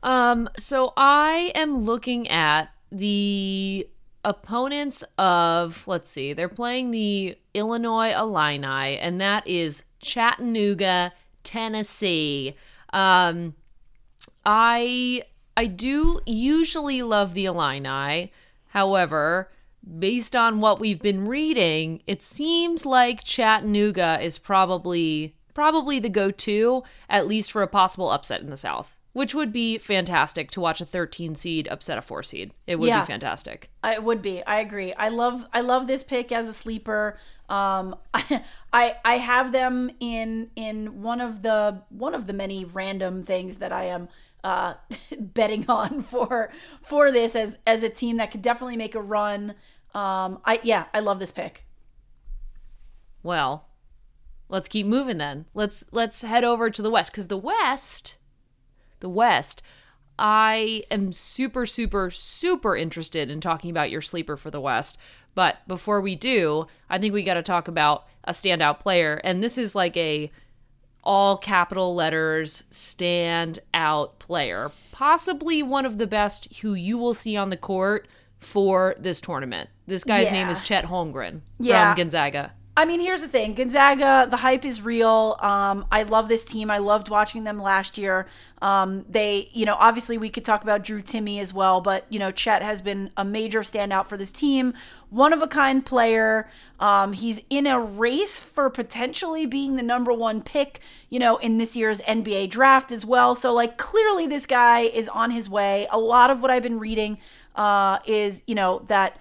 Um, 0.03 0.49
so 0.57 0.93
I 0.97 1.53
am 1.55 1.79
looking 1.79 2.27
at 2.29 2.71
the 2.91 3.89
opponents 4.25 5.05
of 5.17 5.87
let's 5.87 6.11
see, 6.11 6.33
they're 6.33 6.49
playing 6.49 6.91
the 6.91 7.37
Illinois 7.55 8.12
Illini, 8.12 8.99
and 8.99 9.21
that 9.21 9.47
is 9.47 9.85
Chattanooga, 10.00 11.12
Tennessee. 11.45 12.57
Um, 12.93 13.55
I 14.44 15.23
I 15.56 15.66
do 15.66 16.20
usually 16.26 17.02
love 17.02 17.35
the 17.35 17.44
Illini. 17.47 18.32
However, 18.68 19.50
based 19.99 20.37
on 20.37 20.61
what 20.61 20.78
we've 20.78 21.00
been 21.02 21.26
reading, 21.26 22.02
it 22.06 22.23
seems 22.23 22.87
like 22.87 23.25
Chattanooga 23.25 24.18
is 24.23 24.38
probably 24.38 25.35
probably 25.54 25.99
the 25.99 26.09
go-to 26.09 26.82
at 27.09 27.26
least 27.26 27.50
for 27.52 27.62
a 27.62 27.66
possible 27.66 28.11
upset 28.11 28.40
in 28.40 28.49
the 28.50 28.56
South, 28.56 28.97
which 29.12 29.35
would 29.35 29.52
be 29.52 29.76
fantastic 29.78 30.50
to 30.52 30.61
watch 30.61 30.80
a 30.80 30.87
13 30.87 31.35
seed 31.35 31.66
upset 31.68 31.99
a 31.99 32.02
4 32.02 32.23
seed. 32.23 32.52
It 32.66 32.76
would 32.76 32.88
Yeah. 32.88 33.00
be 33.00 33.06
fantastic. 33.06 33.68
It 33.85 34.02
would 34.04 34.23
be. 34.23 34.42
I 34.44 34.61
agree. 34.61 34.92
I 34.94 35.09
love 35.09 35.44
I 35.52 35.61
love 35.61 35.87
this 35.87 36.02
pick 36.02 36.30
as 36.32 36.49
a 36.49 36.52
sleeper. 36.52 37.18
Um, 37.49 37.97
I, 38.14 38.44
I 38.73 38.94
I 39.04 39.18
have 39.18 39.50
them 39.52 39.90
in 39.99 40.50
in 40.56 41.02
one 41.02 41.20
of 41.20 41.42
the 41.42 41.82
one 41.90 42.14
of 42.14 42.26
the 42.28 42.32
many 42.32 42.64
random 42.64 43.23
things 43.25 43.56
that 43.56 43.73
I 43.73 43.85
am 43.87 44.09
uh 44.44 44.75
betting 45.18 45.64
on 45.68 46.02
for 46.02 46.50
for 46.82 47.11
this 47.11 47.37
as 47.37 47.59
as 47.66 47.82
a 47.82 47.88
team 47.88 48.16
that 48.16 48.30
could 48.30 48.42
definitely 48.42 48.76
make 48.76 48.94
a 48.94 49.00
run. 49.00 49.54
Um, 49.94 50.40
I 50.44 50.61
yeah, 50.62 50.87
I 50.94 51.00
love 51.00 51.18
this 51.18 51.32
pick. 51.32 51.64
Well, 53.23 53.66
let's 54.49 54.68
keep 54.68 54.87
moving 54.87 55.18
then. 55.18 55.47
Let's 55.54 55.85
let's 55.90 56.23
head 56.23 56.44
over 56.44 56.70
to 56.70 56.82
the 56.82 56.90
West 56.90 57.12
cuz 57.12 57.26
the 57.26 57.37
West 57.37 58.16
the 59.00 59.09
West 59.09 59.62
I 60.18 60.85
am 60.90 61.12
super 61.12 61.64
super 61.66 62.11
super 62.11 62.76
interested 62.76 63.30
in 63.30 63.40
talking 63.40 63.70
about 63.70 63.90
your 63.90 64.02
sleeper 64.02 64.37
for 64.37 64.50
the 64.50 64.61
West. 64.61 64.99
But 65.35 65.59
before 65.68 66.00
we 66.00 66.16
do, 66.16 66.66
I 66.88 66.99
think 66.99 67.14
we 67.14 67.23
got 67.23 67.35
to 67.35 67.42
talk 67.42 67.68
about 67.68 68.04
a 68.24 68.33
standout 68.33 68.81
player 68.81 69.20
and 69.24 69.42
this 69.42 69.57
is 69.57 69.74
like 69.74 69.96
a 69.96 70.31
all 71.03 71.37
capital 71.37 71.95
letters 71.95 72.65
stand 72.71 73.59
out 73.75 74.19
player. 74.19 74.71
Possibly 74.93 75.63
one 75.63 75.87
of 75.87 75.99
the 75.99 76.07
best 76.07 76.57
who 76.59 76.75
you 76.75 76.99
will 76.99 77.15
see 77.15 77.37
on 77.37 77.51
the 77.51 77.57
court 77.57 78.07
for 78.39 78.95
this 78.99 79.21
tournament. 79.21 79.71
This 79.87 80.05
guy's 80.05 80.31
name 80.31 80.49
is 80.49 80.61
Chet 80.61 80.85
Holmgren 80.87 81.41
Yeah. 81.59 81.91
from 81.93 81.97
Gonzaga. 81.99 82.53
I 82.81 82.87
mean, 82.87 83.01
here's 83.01 83.21
the 83.21 83.29
thing 83.29 83.53
Gonzaga, 83.53 84.27
the 84.31 84.38
hype 84.38 84.64
is 84.64 84.81
real. 84.81 85.37
Um, 85.40 85.85
I 85.93 86.05
love 86.05 86.29
this 86.29 86.43
team. 86.43 86.71
I 86.71 86.79
loved 86.79 87.11
watching 87.11 87.45
them 87.45 87.59
last 87.59 87.99
year. 87.99 88.27
Um, 88.62 89.05
they, 89.07 89.51
you 89.53 89.66
know, 89.66 89.77
obviously 89.79 90.16
we 90.16 90.31
could 90.31 90.47
talk 90.47 90.62
about 90.62 90.83
Drew 90.83 91.03
Timme 91.03 91.43
as 91.43 91.53
well, 91.53 91.83
but, 91.83 92.07
you 92.09 92.19
know, 92.19 92.33
Chet 92.33 92.62
has 92.62 92.81
been 92.81 93.11
a 93.19 93.25
major 93.25 93.61
standout 93.61 94.07
for 94.07 94.16
this 94.16 94.33
team. 94.33 94.73
One 95.11 95.35
of 95.35 95.43
a 95.43 95.47
kind 95.47 95.85
player. 95.85 96.49
Um, 96.79 97.12
he's 97.12 97.43
in 97.51 97.66
a 97.66 97.79
race 97.79 98.38
for 98.38 98.71
potentially 98.71 99.45
being 99.45 99.77
the 99.77 99.83
number 99.83 100.14
one 100.14 100.40
pick, 100.40 100.81
you 101.11 101.19
know, 101.19 101.37
in 101.37 101.59
this 101.59 101.77
year's 101.77 102.01
NBA 102.01 102.49
draft 102.49 102.93
as 102.93 103.05
well. 103.05 103.35
So, 103.35 103.53
like, 103.53 103.77
clearly 103.77 104.27
this 104.27 104.47
guy 104.47 104.81
is 104.85 105.07
on 105.07 105.31
his 105.31 105.51
way. 105.51 105.87
A 105.90 105.99
lot 105.99 106.31
of 106.31 106.40
what 106.40 106.51
I've 106.51 106.62
been 106.62 106.79
reading 106.79 107.19
uh, 107.57 107.99
is, 108.07 108.40
you 108.47 108.55
know, 108.55 108.87
that 108.88 109.19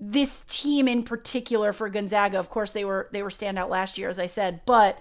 this 0.00 0.42
team 0.48 0.88
in 0.88 1.02
particular 1.02 1.72
for 1.72 1.88
Gonzaga, 1.90 2.38
of 2.38 2.48
course 2.48 2.72
they 2.72 2.84
were 2.84 3.08
they 3.12 3.22
were 3.22 3.28
standout 3.28 3.68
last 3.68 3.98
year, 3.98 4.08
as 4.08 4.18
I 4.18 4.26
said, 4.26 4.62
but 4.64 4.98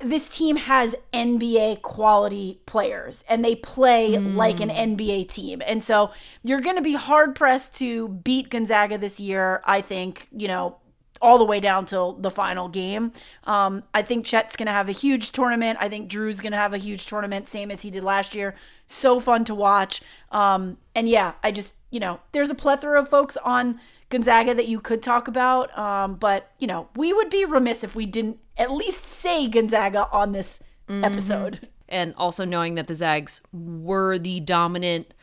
this 0.00 0.28
team 0.28 0.56
has 0.56 0.94
NBA 1.12 1.80
quality 1.82 2.60
players 2.66 3.24
and 3.28 3.44
they 3.44 3.54
play 3.54 4.18
like 4.18 4.60
an 4.60 4.68
mm. 4.68 4.96
NBA 4.96 5.28
team. 5.30 5.62
And 5.64 5.82
so 5.82 6.10
you're 6.42 6.60
going 6.60 6.76
to 6.76 6.82
be 6.82 6.94
hard 6.94 7.34
pressed 7.34 7.76
to 7.76 8.08
beat 8.08 8.50
Gonzaga 8.50 8.98
this 8.98 9.18
year, 9.18 9.62
I 9.64 9.80
think, 9.80 10.28
you 10.30 10.48
know, 10.48 10.76
all 11.24 11.38
the 11.38 11.44
way 11.44 11.58
down 11.58 11.86
till 11.86 12.12
the 12.12 12.30
final 12.30 12.68
game. 12.68 13.12
Um, 13.44 13.82
I 13.94 14.02
think 14.02 14.26
Chet's 14.26 14.56
going 14.56 14.66
to 14.66 14.72
have 14.72 14.88
a 14.88 14.92
huge 14.92 15.32
tournament. 15.32 15.78
I 15.80 15.88
think 15.88 16.08
Drew's 16.08 16.40
going 16.40 16.52
to 16.52 16.58
have 16.58 16.74
a 16.74 16.78
huge 16.78 17.06
tournament, 17.06 17.48
same 17.48 17.70
as 17.70 17.80
he 17.82 17.90
did 17.90 18.04
last 18.04 18.34
year. 18.34 18.54
So 18.86 19.18
fun 19.18 19.46
to 19.46 19.54
watch. 19.54 20.02
Um, 20.30 20.76
and 20.94 21.08
yeah, 21.08 21.32
I 21.42 21.50
just, 21.50 21.72
you 21.90 21.98
know, 21.98 22.20
there's 22.32 22.50
a 22.50 22.54
plethora 22.54 23.00
of 23.00 23.08
folks 23.08 23.38
on 23.38 23.80
Gonzaga 24.10 24.54
that 24.54 24.68
you 24.68 24.80
could 24.80 25.02
talk 25.02 25.26
about. 25.26 25.76
Um, 25.78 26.16
but, 26.16 26.52
you 26.58 26.66
know, 26.66 26.88
we 26.94 27.12
would 27.14 27.30
be 27.30 27.46
remiss 27.46 27.82
if 27.82 27.94
we 27.94 28.04
didn't 28.04 28.38
at 28.58 28.70
least 28.70 29.06
say 29.06 29.48
Gonzaga 29.48 30.08
on 30.12 30.32
this 30.32 30.62
episode. 30.88 31.68
and 31.88 32.14
also 32.16 32.44
knowing 32.44 32.74
that 32.74 32.86
the 32.86 32.94
Zags 32.94 33.40
were 33.52 34.18
the 34.18 34.40
dominant, 34.40 35.14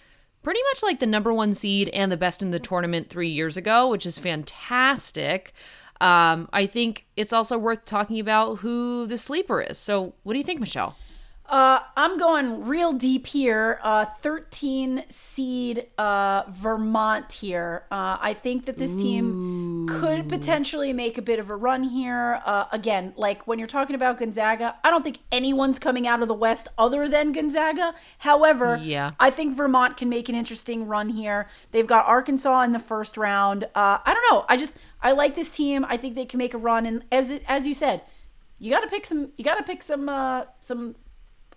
pretty 0.42 0.62
much 0.72 0.82
like 0.82 1.00
the 1.00 1.06
number 1.06 1.32
one 1.32 1.54
seed 1.54 1.90
and 1.90 2.12
the 2.12 2.18
best 2.18 2.42
in 2.42 2.50
the 2.50 2.60
tournament 2.60 3.10
three 3.10 3.30
years 3.30 3.58
ago, 3.58 3.88
which 3.88 4.06
is 4.06 4.18
fantastic. 4.18 5.54
Um, 6.02 6.50
I 6.52 6.66
think 6.66 7.06
it's 7.16 7.32
also 7.32 7.58
worth 7.58 7.86
talking 7.86 8.20
about 8.20 8.60
who 8.60 9.06
the 9.06 9.18
sleeper 9.18 9.62
is. 9.62 9.78
So, 9.78 10.14
what 10.24 10.34
do 10.34 10.40
you 10.40 10.46
think, 10.46 10.60
Michelle? 10.60 10.96
Uh, 11.46 11.82
I'm 11.98 12.18
going 12.18 12.66
real 12.66 12.94
deep 12.94 13.28
here. 13.28 13.78
Uh, 13.84 14.06
13 14.22 15.04
seed 15.10 15.88
uh, 15.98 16.44
Vermont 16.50 17.30
here. 17.34 17.84
Uh, 17.92 18.18
I 18.22 18.34
think 18.34 18.66
that 18.68 18.78
this 18.78 18.96
team 18.96 19.86
could 19.90 20.30
potentially 20.30 20.94
make 20.94 21.18
a 21.18 21.22
bit 21.22 21.40
of 21.40 21.50
a 21.50 21.56
run 21.58 21.84
here. 21.84 22.42
Uh, 22.46 22.66
again, 22.72 23.12
like 23.18 23.46
when 23.48 23.60
you're 23.60 23.68
talking 23.68 23.96
about 23.98 24.18
Gonzaga, 24.18 24.76
I 24.86 24.90
don't 24.90 25.04
think 25.04 25.20
anyone's 25.30 25.78
coming 25.78 26.08
out 26.08 26.22
of 26.22 26.30
the 26.30 26.34
West 26.34 26.70
other 26.78 27.10
than 27.10 27.34
Gonzaga. 27.34 27.96
However, 28.20 28.80
Yeah. 28.82 29.12
I 29.20 29.30
think 29.30 29.58
Vermont 29.58 29.98
can 29.98 30.08
make 30.08 30.30
an 30.30 30.36
interesting 30.36 30.88
run 30.88 31.10
here. 31.10 31.50
They've 31.74 31.86
got 31.88 32.06
Arkansas 32.06 32.62
in 32.62 32.72
the 32.72 32.80
first 32.80 33.18
round. 33.18 33.66
Uh, 33.76 33.98
I 34.06 34.14
don't 34.14 34.24
know. 34.32 34.46
I 34.48 34.56
just 34.56 34.78
I 35.02 35.12
like 35.14 35.36
this 35.36 35.50
team. 35.50 35.86
I 35.88 35.98
think 35.98 36.16
they 36.16 36.26
can 36.26 36.38
make 36.38 36.54
a 36.54 36.58
run. 36.58 36.86
And 36.86 37.04
as 37.12 37.32
it, 37.32 37.44
as 37.48 37.66
you 37.66 37.74
said, 37.74 38.04
you 38.60 38.70
got 38.72 38.82
to 38.82 38.88
pick 38.88 39.06
some. 39.06 39.32
You 39.38 39.44
got 39.44 39.56
to 39.56 39.64
pick 39.64 39.82
some 39.82 40.08
uh, 40.08 40.46
some 40.60 40.96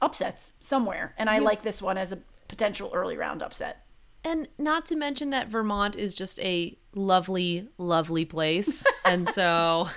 upsets 0.01 0.55
somewhere. 0.61 1.15
And 1.19 1.29
I 1.29 1.39
like 1.39 1.63
this 1.63 1.83
one 1.83 1.99
as 1.99 2.13
a 2.13 2.19
potential 2.49 2.91
early 2.95 3.17
round 3.17 3.43
upset. 3.43 3.85
And 4.23 4.49
not 4.59 4.87
to 4.87 4.97
mention 4.97 5.31
that 5.31 5.49
Vermont 5.49 5.97
is 5.97 6.15
just 6.15 6.41
a 6.41 6.79
lovely, 6.95 7.69
lovely 7.77 8.25
place. 8.25 8.85
and 9.05 9.29
so, 9.29 9.89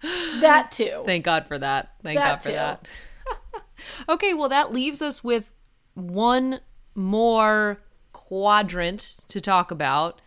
That 0.40 0.72
too. 0.72 1.02
thank 1.06 1.24
God 1.24 1.46
for 1.46 1.58
that. 1.58 1.94
Thank 2.02 2.18
That 2.18 2.30
God 2.30 2.42
for 2.42 2.48
too. 2.48 2.54
that. 2.54 2.88
okay, 4.08 4.34
well, 4.34 4.48
that 4.48 4.72
leaves 4.72 5.00
us 5.00 5.22
with 5.22 5.50
one 5.94 6.60
more 6.94 7.80
quadrant 8.12 9.16
to 9.28 9.40
talk 9.40 9.70
about, 9.70 10.20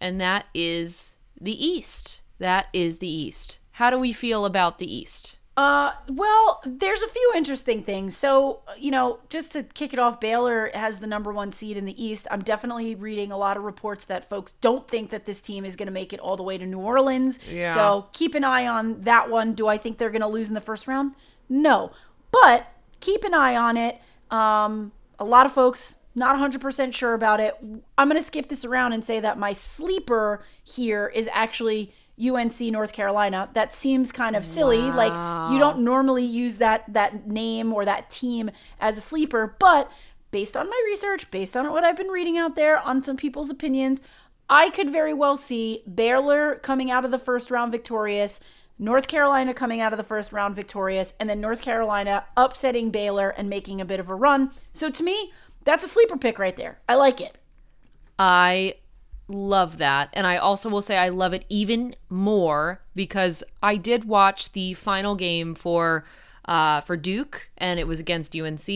and 0.00 0.20
that 0.20 0.46
is 0.54 1.15
the 1.40 1.66
East. 1.66 2.20
That 2.38 2.66
is 2.72 2.98
the 2.98 3.08
East. 3.08 3.58
How 3.72 3.90
do 3.90 3.98
we 3.98 4.12
feel 4.12 4.44
about 4.44 4.78
the 4.78 4.92
East? 4.92 5.38
Uh, 5.56 5.92
well, 6.10 6.60
there's 6.66 7.00
a 7.00 7.08
few 7.08 7.32
interesting 7.34 7.82
things. 7.82 8.14
So, 8.14 8.60
you 8.78 8.90
know, 8.90 9.20
just 9.30 9.52
to 9.52 9.62
kick 9.62 9.94
it 9.94 9.98
off, 9.98 10.20
Baylor 10.20 10.70
has 10.74 10.98
the 10.98 11.06
number 11.06 11.32
one 11.32 11.50
seed 11.50 11.78
in 11.78 11.86
the 11.86 12.04
East. 12.04 12.26
I'm 12.30 12.42
definitely 12.42 12.94
reading 12.94 13.32
a 13.32 13.38
lot 13.38 13.56
of 13.56 13.62
reports 13.62 14.04
that 14.06 14.28
folks 14.28 14.52
don't 14.60 14.86
think 14.86 15.10
that 15.10 15.24
this 15.24 15.40
team 15.40 15.64
is 15.64 15.74
going 15.74 15.86
to 15.86 15.92
make 15.92 16.12
it 16.12 16.20
all 16.20 16.36
the 16.36 16.42
way 16.42 16.58
to 16.58 16.66
New 16.66 16.80
Orleans. 16.80 17.38
Yeah. 17.50 17.72
So 17.72 18.06
keep 18.12 18.34
an 18.34 18.44
eye 18.44 18.66
on 18.66 19.00
that 19.02 19.30
one. 19.30 19.54
Do 19.54 19.66
I 19.66 19.78
think 19.78 19.96
they're 19.96 20.10
going 20.10 20.20
to 20.20 20.26
lose 20.26 20.48
in 20.48 20.54
the 20.54 20.60
first 20.60 20.86
round? 20.86 21.14
No. 21.48 21.90
But 22.30 22.66
keep 23.00 23.24
an 23.24 23.32
eye 23.32 23.56
on 23.56 23.78
it. 23.78 23.98
Um, 24.30 24.92
a 25.18 25.24
lot 25.24 25.46
of 25.46 25.52
folks 25.52 25.96
not 26.16 26.36
100% 26.36 26.94
sure 26.94 27.14
about 27.14 27.40
it. 27.40 27.54
I'm 27.96 28.08
going 28.08 28.20
to 28.20 28.26
skip 28.26 28.48
this 28.48 28.64
around 28.64 28.94
and 28.94 29.04
say 29.04 29.20
that 29.20 29.38
my 29.38 29.52
sleeper 29.52 30.42
here 30.64 31.12
is 31.14 31.28
actually 31.32 31.92
UNC 32.18 32.58
North 32.62 32.92
Carolina. 32.92 33.50
That 33.52 33.74
seems 33.74 34.10
kind 34.10 34.34
of 34.34 34.44
silly. 34.44 34.80
Wow. 34.80 34.96
Like 34.96 35.52
you 35.52 35.58
don't 35.58 35.80
normally 35.80 36.24
use 36.24 36.56
that 36.56 36.84
that 36.94 37.26
name 37.26 37.72
or 37.72 37.84
that 37.84 38.10
team 38.10 38.50
as 38.80 38.96
a 38.96 39.00
sleeper, 39.02 39.54
but 39.58 39.92
based 40.30 40.56
on 40.56 40.68
my 40.68 40.82
research, 40.86 41.30
based 41.30 41.56
on 41.56 41.70
what 41.70 41.84
I've 41.84 41.96
been 41.96 42.08
reading 42.08 42.38
out 42.38 42.56
there 42.56 42.80
on 42.80 43.02
some 43.04 43.16
people's 43.16 43.50
opinions, 43.50 44.00
I 44.48 44.70
could 44.70 44.90
very 44.90 45.12
well 45.12 45.36
see 45.36 45.82
Baylor 45.92 46.56
coming 46.56 46.90
out 46.90 47.04
of 47.04 47.10
the 47.10 47.18
first 47.18 47.50
round 47.50 47.72
victorious, 47.72 48.40
North 48.78 49.08
Carolina 49.08 49.52
coming 49.52 49.80
out 49.80 49.92
of 49.92 49.96
the 49.98 50.04
first 50.04 50.32
round 50.32 50.56
victorious, 50.56 51.14
and 51.20 51.28
then 51.28 51.40
North 51.40 51.60
Carolina 51.60 52.24
upsetting 52.36 52.90
Baylor 52.90 53.30
and 53.30 53.50
making 53.50 53.80
a 53.80 53.84
bit 53.84 54.00
of 54.00 54.08
a 54.08 54.14
run. 54.14 54.50
So 54.72 54.88
to 54.90 55.02
me, 55.02 55.32
that's 55.66 55.84
a 55.84 55.88
sleeper 55.88 56.16
pick 56.16 56.38
right 56.38 56.56
there. 56.56 56.78
I 56.88 56.94
like 56.94 57.20
it. 57.20 57.36
I 58.18 58.76
love 59.28 59.78
that. 59.78 60.08
And 60.12 60.26
I 60.26 60.36
also 60.36 60.70
will 60.70 60.80
say 60.80 60.96
I 60.96 61.10
love 61.10 61.34
it 61.34 61.44
even 61.48 61.94
more 62.08 62.80
because 62.94 63.44
I 63.62 63.76
did 63.76 64.04
watch 64.04 64.52
the 64.52 64.72
final 64.74 65.14
game 65.14 65.54
for 65.54 66.04
uh, 66.46 66.80
for 66.80 66.96
Duke, 66.96 67.50
and 67.58 67.80
it 67.80 67.88
was 67.88 67.98
against 67.98 68.36
UNC, 68.36 68.68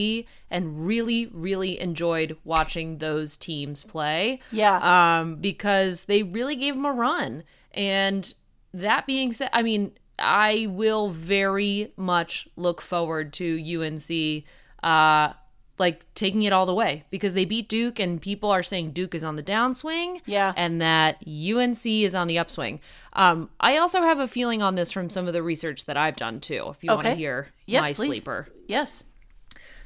and 0.51 0.85
really, 0.85 1.27
really 1.27 1.81
enjoyed 1.81 2.37
watching 2.43 2.99
those 2.99 3.37
teams 3.37 3.85
play. 3.85 4.41
Yeah. 4.51 5.21
Um, 5.21 5.37
because 5.37 6.07
they 6.07 6.25
really 6.25 6.57
gave 6.57 6.75
them 6.75 6.85
a 6.85 6.93
run. 6.93 7.45
And 7.73 8.35
that 8.75 9.07
being 9.07 9.33
said, 9.33 9.51
I 9.53 9.63
mean, 9.63 9.93
I 10.19 10.67
will 10.69 11.11
very 11.11 11.93
much 11.97 12.49
look 12.57 12.81
forward 12.81 13.33
to 13.35 13.57
UNC 13.57 14.45
uh, 14.83 15.35
like 15.81 16.05
taking 16.15 16.43
it 16.43 16.53
all 16.53 16.67
the 16.67 16.75
way 16.75 17.05
because 17.11 17.35
they 17.35 17.45
beat 17.45 17.69
Duke 17.69 17.99
and 17.99 18.21
people 18.21 18.51
are 18.51 18.63
saying 18.63 18.93
Duke 18.93 19.15
is 19.15 19.25
on 19.25 19.35
the 19.35 19.43
downswing. 19.43 20.21
Yeah. 20.27 20.53
And 20.57 20.81
that 20.81 21.17
UNC 21.27 21.85
is 21.85 22.15
on 22.15 22.29
the 22.29 22.39
upswing. 22.39 22.81
Um, 23.15 23.51
I 23.59 23.79
also 23.79 24.03
have 24.03 24.21
a 24.21 24.29
feeling 24.29 24.63
on 24.63 24.77
this 24.77 24.93
from 24.93 25.11
some 25.11 25.27
of 25.27 25.33
the 25.33 25.43
research 25.43 25.87
that 25.87 25.97
I've 25.97 26.17
done 26.17 26.39
too, 26.39 26.69
if 26.69 26.85
you 26.85 26.91
okay. 26.91 26.95
want 26.95 27.05
to 27.07 27.15
hear 27.15 27.49
yes, 27.67 27.83
my 27.83 27.93
please. 27.95 28.23
sleeper. 28.23 28.49
Yes. 28.69 29.05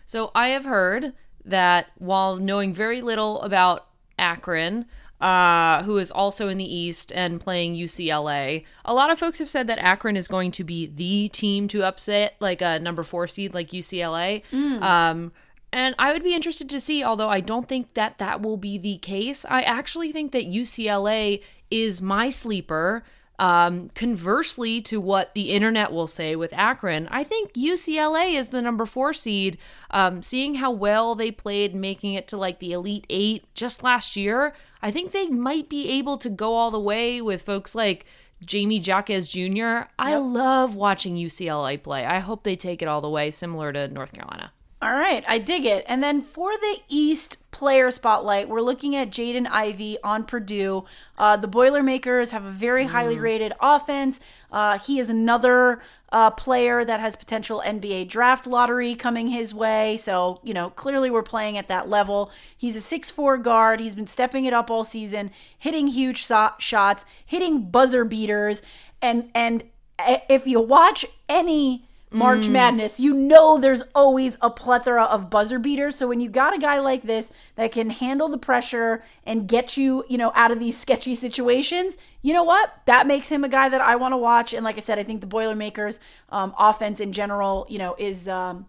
So 0.05 0.31
I 0.35 0.49
have 0.49 0.65
heard 0.65 1.15
that 1.47 1.87
while 1.97 2.37
knowing 2.37 2.75
very 2.75 3.01
little 3.01 3.41
about 3.43 3.87
Akron, 4.19 4.87
uh, 5.21 5.83
who 5.85 5.97
is 5.99 6.11
also 6.11 6.49
in 6.49 6.59
the 6.59 6.75
East 6.77 7.13
and 7.15 7.41
playing 7.41 7.75
UCLA. 7.75 8.65
A 8.85 8.93
lot 8.93 9.11
of 9.11 9.19
folks 9.19 9.39
have 9.39 9.49
said 9.49 9.69
that 9.69 9.79
Akron 9.79 10.17
is 10.17 10.29
going 10.29 10.51
to 10.51 10.65
be 10.65 10.87
the 10.87 11.29
team 11.29 11.69
to 11.69 11.83
upset, 11.85 12.35
like 12.41 12.61
a 12.61 12.79
number 12.79 13.03
four 13.03 13.27
seed, 13.27 13.55
like 13.55 13.69
UCLA. 13.69 14.43
Mm. 14.53 14.83
Um, 14.83 15.33
and 15.75 15.97
I 15.99 16.13
would 16.13 16.23
be 16.23 16.37
interested 16.37 16.71
to 16.71 16.81
see, 16.81 17.03
although 17.03 17.29
I 17.29 17.41
don't 17.41 17.69
think 17.69 17.95
that 17.95 18.19
that 18.19 18.41
will 18.41 18.57
be 18.57 18.79
the 18.79 18.99
case. 18.99 19.45
I 19.45 19.63
actually 19.63 20.13
think 20.13 20.31
that 20.31 20.47
UCLA 20.47 21.43
is 21.69 22.01
my 22.01 22.31
sleeper. 22.31 23.03
Um, 23.37 23.89
conversely 23.97 24.81
to 24.83 25.01
what 25.01 25.35
the 25.35 25.51
internet 25.51 25.91
will 25.91 26.07
say 26.07 26.37
with 26.37 26.53
Akron, 26.53 27.09
I 27.09 27.25
think 27.25 27.55
UCLA 27.55 28.35
is 28.35 28.51
the 28.51 28.63
number 28.63 28.87
four 28.87 29.13
seed. 29.13 29.59
Um, 29.91 30.23
seeing 30.23 30.55
how 30.55 30.71
well 30.71 31.17
they 31.17 31.33
played, 31.33 31.75
making 31.75 32.15
it 32.15 32.29
to 32.29 32.37
like 32.37 32.61
the 32.61 32.73
Elite 32.73 33.07
Eight 33.11 33.53
just 33.55 33.83
last 33.83 34.15
year, 34.15 34.55
I 34.81 34.93
think 34.93 35.11
they 35.11 35.27
might 35.27 35.69
be 35.69 35.89
able 35.89 36.17
to 36.19 36.31
go 36.31 36.55
all 36.55 36.71
the 36.71 36.79
way 36.79 37.21
with 37.21 37.43
folks 37.43 37.75
like 37.75 38.07
Jamie 38.45 38.79
Jaquez 38.79 39.29
Jr. 39.29 39.89
I 39.99 40.15
love 40.19 40.77
watching 40.77 41.17
UCLA 41.17 41.83
play. 41.83 42.07
I 42.07 42.21
hope 42.21 42.45
they 42.45 42.55
take 42.55 42.83
it 42.83 42.87
all 42.87 43.01
the 43.01 43.11
way, 43.11 43.33
similar 43.33 43.73
to 43.73 43.89
North 43.89 44.13
Carolina. 44.13 44.53
All 44.85 44.93
right, 44.93 45.25
I 45.27 45.39
dig 45.39 45.65
it. 45.65 45.83
And 45.89 46.03
then 46.03 46.21
for 46.21 46.53
the 46.59 46.77
East 46.91 47.39
player 47.53 47.91
spotlight, 47.91 48.51
we're 48.51 48.61
looking 48.61 48.95
at 48.95 49.09
Jaden 49.09 49.51
Ivey 49.51 49.97
on 50.05 50.25
Purdue. 50.25 50.85
Uh, 51.17 51.39
the 51.39 51.47
Boilermakers 51.47 52.33
have 52.33 52.45
a 52.45 52.51
very 52.51 52.85
highly 52.85 53.17
mm. 53.17 53.23
rated 53.23 53.55
offense. 53.63 54.21
Uh, 54.53 54.79
he 54.79 54.99
is 54.99 55.09
another 55.09 55.81
uh, 56.13 56.29
player 56.33 56.85
that 56.85 57.01
has 57.01 57.17
potential 57.17 57.63
NBA 57.65 58.11
draft 58.11 58.47
lottery 58.47 58.95
coming 58.95 59.29
his 59.29 59.55
way. 59.55 59.97
So, 59.97 60.39
you 60.43 60.53
know, 60.53 60.69
clearly 60.69 61.09
we're 61.09 61.23
playing 61.23 61.57
at 61.57 61.69
that 61.69 61.89
level. 61.89 62.31
He's 62.55 62.77
a 62.77 62.83
six-four 62.83 63.39
guard. 63.39 63.81
He's 63.81 63.95
been 63.95 64.07
stepping 64.07 64.45
it 64.45 64.53
up 64.53 64.71
all 64.71 64.85
season, 64.85 65.31
hitting 65.59 65.87
huge 65.87 66.27
so- 66.27 66.53
shots, 66.59 67.07
hitting 67.25 67.71
buzzer 67.71 68.05
beaters. 68.05 68.61
And, 69.01 69.31
and 69.35 69.65
if 69.99 70.47
you 70.47 70.61
watch 70.61 71.07
any 71.27 71.89
March 72.15 72.43
mm. 72.43 72.51
Madness, 72.51 73.01
you 73.01 73.13
know 73.13 73.59
there's 73.59 73.83
always 73.95 74.39
a 74.41 74.49
plethora 74.49 75.03
of 75.03 75.29
buzzer 75.29 75.59
beaters. 75.59 75.97
So 75.97 76.07
when 76.07 76.21
you 76.21 76.31
got 76.31 76.55
a 76.55 76.59
guy 76.59 76.79
like 76.79 77.03
this 77.03 77.33
that 77.57 77.73
can 77.73 77.91
handle 77.91 78.29
the 78.29 78.39
pressure 78.39 79.03
and 79.27 79.49
get 79.49 79.77
you, 79.77 80.05
you 80.09 80.17
know, 80.17 80.31
out 80.35 80.53
of 80.53 80.61
these 80.61 80.79
sketchy 80.79 81.15
situations, 81.15 81.99
you 82.23 82.33
know 82.33 82.45
what? 82.45 82.73
That 82.87 83.09
makes 83.09 83.29
him 83.29 83.43
a 83.43 83.49
guy 83.49 83.69
that 83.69 83.81
I 83.81 83.97
want 83.97 84.13
to 84.13 84.17
watch. 84.17 84.55
And 84.55 84.65
like 84.65 84.77
I 84.77 84.81
said, 84.81 84.99
I 84.99 85.03
think 85.03 85.23
the 85.23 85.27
Boilermakers 85.27 85.99
um, 86.31 86.55
offense 86.57 87.01
in 87.01 87.13
general, 87.13 87.67
you 87.69 87.79
know, 87.79 87.97
is 87.99 88.29
um, 88.29 88.67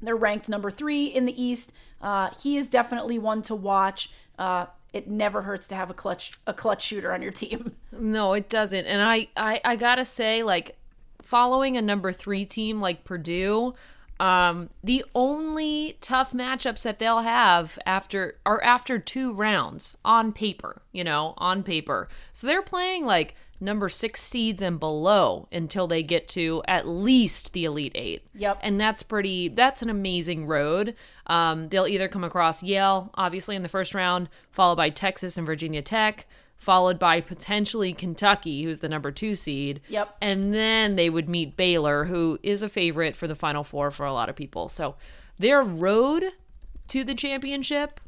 they're 0.00 0.16
ranked 0.16 0.48
number 0.48 0.70
three 0.70 1.06
in 1.06 1.26
the 1.26 1.42
East. 1.42 1.74
Uh, 2.00 2.30
he 2.40 2.56
is 2.56 2.66
definitely 2.66 3.18
one 3.18 3.42
to 3.42 3.54
watch. 3.54 4.10
Uh, 4.38 4.66
it 4.92 5.06
never 5.06 5.42
hurts 5.42 5.66
to 5.68 5.74
have 5.74 5.90
a 5.90 5.94
clutch 5.94 6.32
a 6.46 6.54
clutch 6.54 6.82
shooter 6.82 7.12
on 7.12 7.20
your 7.20 7.32
team. 7.32 7.76
No, 7.92 8.32
it 8.32 8.48
doesn't. 8.48 8.86
And 8.86 9.02
I 9.02 9.28
I, 9.36 9.60
I 9.64 9.76
gotta 9.76 10.04
say, 10.04 10.42
like 10.42 10.76
following 11.26 11.76
a 11.76 11.82
number 11.82 12.12
three 12.12 12.44
team 12.44 12.80
like 12.80 13.04
Purdue, 13.04 13.74
um, 14.18 14.70
the 14.82 15.04
only 15.14 15.98
tough 16.00 16.32
matchups 16.32 16.82
that 16.82 16.98
they'll 16.98 17.20
have 17.20 17.78
after 17.84 18.38
are 18.46 18.62
after 18.62 18.98
two 18.98 19.34
rounds 19.34 19.96
on 20.04 20.32
paper, 20.32 20.82
you 20.92 21.04
know, 21.04 21.34
on 21.36 21.62
paper. 21.62 22.08
So 22.32 22.46
they're 22.46 22.62
playing 22.62 23.04
like 23.04 23.34
number 23.60 23.88
six 23.88 24.22
seeds 24.22 24.62
and 24.62 24.78
below 24.78 25.48
until 25.50 25.86
they 25.86 26.02
get 26.02 26.28
to 26.28 26.62
at 26.68 26.86
least 26.86 27.52
the 27.52 27.64
Elite 27.64 27.92
Eight. 27.94 28.22
Yep. 28.34 28.60
And 28.62 28.80
that's 28.80 29.02
pretty, 29.02 29.48
that's 29.48 29.82
an 29.82 29.90
amazing 29.90 30.46
road. 30.46 30.94
Um, 31.26 31.68
they'll 31.68 31.86
either 31.86 32.08
come 32.08 32.24
across 32.24 32.62
Yale, 32.62 33.10
obviously, 33.14 33.56
in 33.56 33.62
the 33.62 33.68
first 33.68 33.94
round, 33.94 34.28
followed 34.50 34.76
by 34.76 34.90
Texas 34.90 35.36
and 35.36 35.46
Virginia 35.46 35.82
Tech 35.82 36.26
followed 36.56 36.98
by 36.98 37.20
potentially 37.20 37.92
Kentucky, 37.92 38.64
who's 38.64 38.80
the 38.80 38.88
number 38.88 39.12
two 39.12 39.34
seed. 39.34 39.80
Yep. 39.88 40.16
And 40.20 40.52
then 40.52 40.96
they 40.96 41.10
would 41.10 41.28
meet 41.28 41.56
Baylor, 41.56 42.04
who 42.04 42.38
is 42.42 42.62
a 42.62 42.68
favorite 42.68 43.14
for 43.14 43.28
the 43.28 43.34
Final 43.34 43.64
Four 43.64 43.90
for 43.90 44.06
a 44.06 44.12
lot 44.12 44.28
of 44.28 44.36
people. 44.36 44.68
So 44.68 44.96
their 45.38 45.62
road 45.62 46.24
to 46.88 47.04
the 47.04 47.14
championship, 47.14 48.00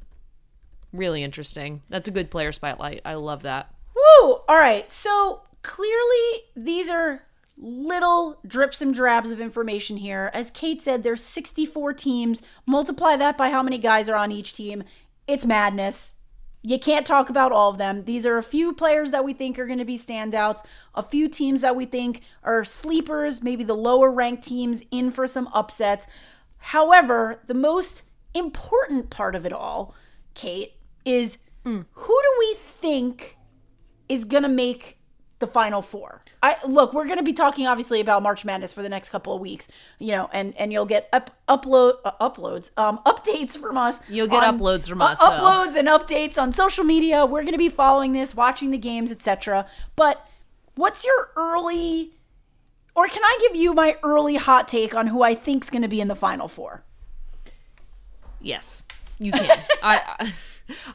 really 0.93 1.23
interesting. 1.23 1.83
That's 1.89 2.09
a 2.09 2.13
good 2.13 2.31
player 2.31 2.53
spotlight. 2.53 3.03
I 3.05 3.15
love 3.15 3.43
that. 3.43 3.73
Woo! 3.95 4.41
All 4.49 4.59
right. 4.59 4.91
So 4.91 5.43
clearly, 5.63 6.43
these 6.57 6.89
are 6.89 7.23
little 7.57 8.39
drips 8.47 8.81
and 8.81 8.95
drabs 8.95 9.31
of 9.31 9.41
information 9.41 9.97
here. 9.97 10.31
As 10.33 10.51
Kate 10.51 10.81
said, 10.81 11.03
there's 11.03 11.23
64 11.23 11.93
teams. 11.95 12.43
Multiply 12.67 13.17
that 13.17 13.37
by 13.37 13.51
how 13.51 13.63
many 13.63 13.79
guys 13.79 14.09
are 14.09 14.17
on 14.17 14.33
each 14.33 14.53
team. 14.53 14.85
It's 15.27 15.45
madness 15.45 16.15
you 16.63 16.79
can't 16.79 17.07
talk 17.07 17.31
about 17.31 17.53
all 17.53 17.71
of 17.71 17.79
them. 17.79 18.05
These 18.05 18.27
are 18.27 18.37
a 18.37 18.43
few 18.43 18.73
players 18.73 19.11
that 19.13 19.25
we 19.25 19.33
think 19.33 19.59
are 19.59 19.67
going 19.67 19.79
to 19.79 19.85
be 19.85 19.97
standouts, 19.97 20.65
a 20.95 21.03
few 21.03 21.29
teams 21.29 21.61
that 21.61 21.77
we 21.77 21.85
think 21.85 22.23
are 22.43 22.65
sleepers, 22.65 23.43
maybe 23.43 23.65
the 23.65 23.75
lower 23.75 24.11
ranked 24.11 24.47
teams 24.47 24.83
in 24.91 25.11
for 25.11 25.27
some 25.27 25.49
upsets. 25.55 26.07
However, 26.59 27.41
the 27.47 27.55
most 27.55 28.03
important 28.35 29.11
part 29.11 29.35
of 29.35 29.47
it 29.47 29.53
all, 29.53 29.95
Kate, 30.35 30.75
is 31.05 31.39
mm. 31.65 31.85
who 31.93 32.21
do 32.23 32.37
we 32.39 32.55
think 32.55 33.39
is 34.09 34.25
going 34.25 34.43
to 34.43 34.49
make 34.49 34.98
the 35.39 35.47
final 35.47 35.83
four. 35.83 36.23
I 36.43 36.57
look, 36.67 36.93
we're 36.93 37.05
going 37.05 37.19
to 37.19 37.23
be 37.23 37.33
talking 37.33 37.67
obviously 37.67 38.01
about 38.01 38.23
March 38.23 38.45
Madness 38.45 38.73
for 38.73 38.83
the 38.83 38.89
next 38.89 39.11
couple 39.11 39.35
of 39.35 39.41
weeks, 39.41 39.69
you 39.99 40.13
know, 40.13 40.29
and 40.33 40.57
and 40.57 40.73
you'll 40.73 40.87
get 40.87 41.09
up 41.13 41.31
upload 41.49 41.99
uh, 42.05 42.13
uploads, 42.21 42.71
um 42.77 43.01
updates 43.07 43.57
from 43.57 43.77
us. 43.77 44.01
You'll 44.09 44.29
get 44.29 44.43
on, 44.43 44.59
uploads 44.59 44.89
from 44.89 45.03
us. 45.03 45.21
Uh, 45.21 45.31
uploads 45.31 45.77
and 45.77 45.89
updates 45.89 46.41
on 46.41 46.53
social 46.53 46.85
media. 46.85 47.25
We're 47.25 47.43
going 47.43 47.53
to 47.53 47.59
be 47.59 47.69
following 47.69 48.13
this, 48.13 48.35
watching 48.35 48.71
the 48.71 48.79
games, 48.79 49.13
etc. 49.13 49.67
But 49.97 50.27
what's 50.75 51.05
your 51.05 51.31
early 51.37 52.13
or 52.99 53.07
can 53.07 53.23
I 53.23 53.39
give 53.41 53.55
you 53.55 53.75
my 53.75 53.97
early 54.03 54.35
hot 54.35 54.67
take 54.67 54.93
on 54.93 55.07
who 55.07 55.23
I 55.23 55.37
think's 55.37 55.71
going 55.71 55.83
to 55.83 55.89
be 55.89 56.01
in 56.01 56.09
the 56.09 56.17
final 56.17 56.49
four? 56.49 56.83
Yes. 58.41 58.87
You 59.21 59.31
can. 59.31 59.57
I, 59.83 60.01
I 60.19 60.33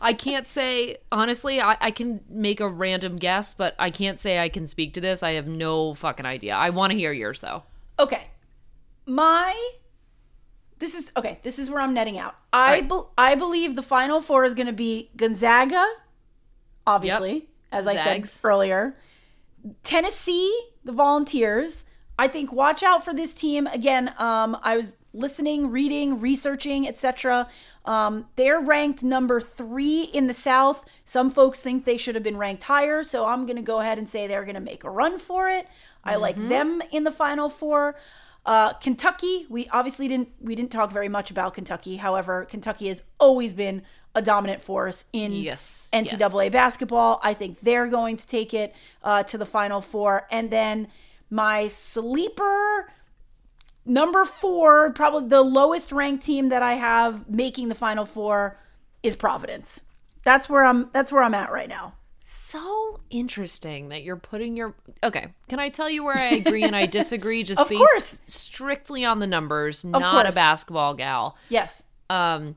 I 0.01 0.13
can't 0.13 0.47
say 0.47 0.97
honestly. 1.11 1.61
I, 1.61 1.77
I 1.79 1.91
can 1.91 2.21
make 2.29 2.59
a 2.59 2.67
random 2.67 3.17
guess, 3.17 3.53
but 3.53 3.75
I 3.79 3.89
can't 3.89 4.19
say 4.19 4.39
I 4.39 4.49
can 4.49 4.65
speak 4.65 4.93
to 4.95 5.01
this. 5.01 5.23
I 5.23 5.31
have 5.31 5.47
no 5.47 5.93
fucking 5.93 6.25
idea. 6.25 6.55
I 6.55 6.69
want 6.69 6.91
to 6.91 6.97
hear 6.97 7.11
yours 7.11 7.41
though. 7.41 7.63
Okay, 7.99 8.27
my 9.05 9.53
this 10.79 10.95
is 10.95 11.11
okay. 11.15 11.39
This 11.43 11.59
is 11.59 11.69
where 11.69 11.81
I'm 11.81 11.93
netting 11.93 12.17
out. 12.17 12.35
I 12.51 12.71
right. 12.71 12.89
be, 12.89 12.99
I 13.17 13.35
believe 13.35 13.75
the 13.75 13.81
final 13.81 14.19
four 14.19 14.43
is 14.43 14.53
going 14.53 14.67
to 14.67 14.73
be 14.73 15.09
Gonzaga, 15.15 15.85
obviously, 16.85 17.33
yep. 17.33 17.43
as 17.71 17.85
Zags. 17.85 18.01
I 18.01 18.21
said 18.21 18.47
earlier. 18.47 18.97
Tennessee, 19.83 20.53
the 20.83 20.91
Volunteers. 20.91 21.85
I 22.19 22.27
think 22.27 22.51
watch 22.51 22.83
out 22.83 23.03
for 23.03 23.13
this 23.13 23.33
team 23.33 23.65
again. 23.67 24.13
Um, 24.17 24.57
I 24.61 24.75
was 24.75 24.93
listening, 25.13 25.69
reading, 25.71 26.19
researching, 26.19 26.87
etc. 26.87 27.47
Um, 27.85 28.25
they're 28.35 28.59
ranked 28.59 29.03
number 29.03 29.39
three 29.39 30.03
in 30.03 30.27
the 30.27 30.33
South. 30.33 30.83
Some 31.05 31.29
folks 31.29 31.61
think 31.61 31.85
they 31.85 31.97
should 31.97 32.15
have 32.15 32.23
been 32.23 32.37
ranked 32.37 32.63
higher, 32.63 33.03
so 33.03 33.25
I'm 33.25 33.45
going 33.45 33.57
to 33.57 33.61
go 33.61 33.79
ahead 33.79 33.97
and 33.97 34.09
say 34.09 34.27
they're 34.27 34.43
going 34.45 34.55
to 34.55 34.61
make 34.61 34.83
a 34.83 34.89
run 34.89 35.19
for 35.19 35.49
it. 35.49 35.67
I 36.03 36.15
like 36.15 36.35
them 36.35 36.81
in 36.91 37.03
the 37.03 37.11
Final 37.11 37.49
Four. 37.49 37.95
Uh, 38.45 38.73
Kentucky, 38.73 39.45
we 39.49 39.69
obviously 39.69 40.07
didn't 40.09 40.29
we 40.41 40.53
didn't 40.53 40.71
talk 40.71 40.91
very 40.91 41.07
much 41.07 41.31
about 41.31 41.53
Kentucky. 41.53 41.95
However, 41.95 42.45
Kentucky 42.45 42.89
has 42.89 43.01
always 43.19 43.53
been 43.53 43.83
a 44.15 44.21
dominant 44.21 44.61
force 44.61 45.05
in 45.13 45.31
Yes, 45.31 45.89
NCAA 45.93 46.45
yes. 46.45 46.51
basketball. 46.51 47.19
I 47.23 47.33
think 47.33 47.61
they're 47.61 47.87
going 47.87 48.17
to 48.17 48.27
take 48.27 48.53
it 48.53 48.75
uh, 49.01 49.23
to 49.23 49.37
the 49.37 49.45
Final 49.45 49.81
Four. 49.81 50.27
And 50.29 50.49
then 50.51 50.87
my 51.29 51.67
sleeper 51.67 52.91
number 53.85 54.25
four, 54.25 54.91
probably 54.93 55.29
the 55.29 55.41
lowest 55.41 55.91
ranked 55.91 56.25
team 56.25 56.49
that 56.49 56.61
I 56.63 56.73
have 56.73 57.29
making 57.29 57.69
the 57.69 57.75
Final 57.75 58.05
Four 58.05 58.57
is 59.01 59.15
Providence. 59.15 59.83
That's 60.23 60.49
where 60.49 60.63
I'm. 60.63 60.89
That's 60.93 61.11
where 61.11 61.23
I'm 61.23 61.33
at 61.33 61.51
right 61.51 61.67
now. 61.69 61.93
So 62.23 63.01
interesting 63.09 63.89
that 63.89 64.03
you're 64.03 64.15
putting 64.15 64.55
your 64.55 64.75
okay. 65.03 65.27
Can 65.49 65.59
I 65.59 65.69
tell 65.69 65.89
you 65.89 66.03
where 66.03 66.17
I 66.17 66.29
agree 66.35 66.63
and 66.63 66.75
I 66.75 66.85
disagree? 66.85 67.43
Just 67.43 67.59
Of 67.59 67.69
based 67.69 67.79
course. 67.79 68.17
strictly 68.27 69.03
on 69.03 69.19
the 69.19 69.27
numbers, 69.27 69.83
of 69.83 69.91
not 69.91 70.25
a 70.25 70.31
basketball 70.31 70.93
gal. 70.93 71.37
Yes. 71.49 71.83
Um, 72.09 72.55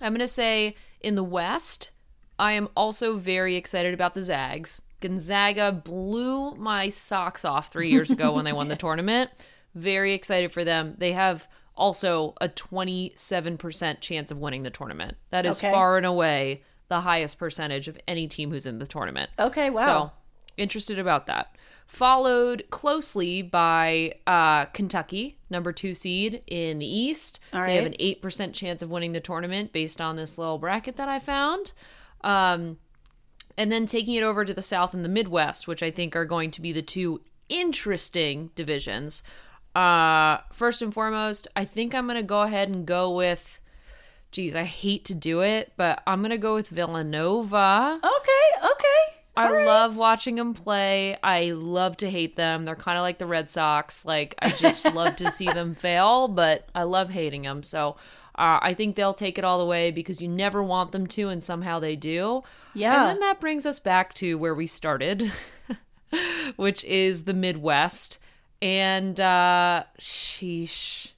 I'm 0.00 0.12
gonna 0.14 0.26
say 0.26 0.76
in 1.00 1.14
the 1.14 1.22
West, 1.22 1.90
I 2.38 2.52
am 2.52 2.68
also 2.76 3.18
very 3.18 3.56
excited 3.56 3.92
about 3.92 4.14
the 4.14 4.22
Zags. 4.22 4.82
Gonzaga 5.00 5.70
blew 5.72 6.54
my 6.56 6.88
socks 6.88 7.44
off 7.44 7.70
three 7.70 7.90
years 7.90 8.10
ago 8.10 8.32
when 8.32 8.44
they 8.44 8.52
won 8.52 8.68
the 8.68 8.76
tournament. 8.84 9.30
Very 9.74 10.14
excited 10.14 10.52
for 10.52 10.64
them. 10.64 10.94
They 10.98 11.12
have 11.12 11.48
also 11.76 12.34
a 12.40 12.48
27% 12.48 14.00
chance 14.00 14.30
of 14.30 14.38
winning 14.38 14.62
the 14.62 14.70
tournament. 14.70 15.16
That 15.30 15.46
is 15.46 15.58
Okay. 15.58 15.70
far 15.70 15.96
and 15.96 16.06
away 16.06 16.62
the 16.88 17.02
highest 17.02 17.38
percentage 17.38 17.86
of 17.88 17.98
any 18.08 18.26
team 18.26 18.50
who's 18.50 18.66
in 18.66 18.78
the 18.78 18.86
tournament. 18.86 19.30
Okay. 19.38 19.70
Wow. 19.70 19.86
So 19.86 20.12
interested 20.56 20.98
about 20.98 21.26
that. 21.26 21.54
Followed 21.86 22.64
closely 22.70 23.40
by 23.40 24.14
uh, 24.26 24.66
Kentucky, 24.66 25.38
number 25.48 25.72
two 25.72 25.94
seed 25.94 26.42
in 26.46 26.78
the 26.78 26.86
East. 26.86 27.40
All 27.54 27.64
They 27.64 27.76
have 27.76 27.86
an 27.86 27.94
eight 27.98 28.20
percent 28.20 28.54
chance 28.54 28.82
of 28.82 28.90
winning 28.90 29.12
the 29.12 29.20
tournament 29.20 29.72
based 29.72 30.00
on 30.00 30.16
this 30.16 30.36
little 30.36 30.58
bracket 30.58 30.96
that 30.96 31.08
I 31.08 31.18
found. 31.18 31.72
Um, 32.22 32.78
and 33.56 33.72
then 33.72 33.86
taking 33.86 34.14
it 34.14 34.22
over 34.22 34.44
to 34.44 34.52
the 34.52 34.62
South 34.62 34.92
and 34.94 35.04
the 35.04 35.08
Midwest, 35.08 35.66
which 35.66 35.82
I 35.82 35.90
think 35.90 36.14
are 36.14 36.24
going 36.26 36.50
to 36.52 36.60
be 36.60 36.72
the 36.72 36.82
two 36.82 37.22
interesting 37.48 38.50
divisions. 38.54 39.22
Uh, 39.78 40.40
first 40.50 40.82
and 40.82 40.92
foremost, 40.92 41.46
I 41.54 41.64
think 41.64 41.94
I'm 41.94 42.06
going 42.06 42.16
to 42.16 42.24
go 42.24 42.42
ahead 42.42 42.68
and 42.68 42.84
go 42.84 43.14
with. 43.14 43.60
Geez, 44.32 44.56
I 44.56 44.64
hate 44.64 45.04
to 45.06 45.14
do 45.14 45.40
it, 45.40 45.72
but 45.76 46.02
I'm 46.04 46.20
going 46.20 46.30
to 46.30 46.38
go 46.38 46.56
with 46.56 46.66
Villanova. 46.68 48.00
okay. 48.02 48.66
Okay. 48.72 49.18
I 49.36 49.52
right. 49.52 49.66
love 49.66 49.96
watching 49.96 50.34
them 50.34 50.52
play. 50.52 51.16
I 51.22 51.52
love 51.52 51.96
to 51.98 52.10
hate 52.10 52.34
them. 52.34 52.64
They're 52.64 52.74
kind 52.74 52.98
of 52.98 53.02
like 53.02 53.18
the 53.18 53.26
Red 53.26 53.50
Sox. 53.50 54.04
Like 54.04 54.34
I 54.40 54.50
just 54.50 54.84
love 54.94 55.14
to 55.16 55.30
see 55.30 55.46
them 55.46 55.76
fail, 55.76 56.26
but 56.26 56.68
I 56.74 56.82
love 56.82 57.10
hating 57.10 57.42
them. 57.42 57.62
So 57.62 57.90
uh, 58.34 58.58
I 58.60 58.74
think 58.74 58.96
they'll 58.96 59.14
take 59.14 59.38
it 59.38 59.44
all 59.44 59.60
the 59.60 59.64
way 59.64 59.92
because 59.92 60.20
you 60.20 60.26
never 60.26 60.60
want 60.60 60.90
them 60.90 61.06
to, 61.06 61.28
and 61.28 61.42
somehow 61.42 61.78
they 61.78 61.94
do. 61.94 62.42
Yeah. 62.74 63.00
And 63.00 63.10
then 63.10 63.20
that 63.20 63.40
brings 63.40 63.64
us 63.64 63.78
back 63.78 64.12
to 64.14 64.36
where 64.38 64.56
we 64.56 64.66
started, 64.66 65.30
which 66.56 66.82
is 66.82 67.24
the 67.24 67.34
Midwest. 67.34 68.18
And 68.60 69.18
uh, 69.20 69.84
sheesh. 70.00 71.08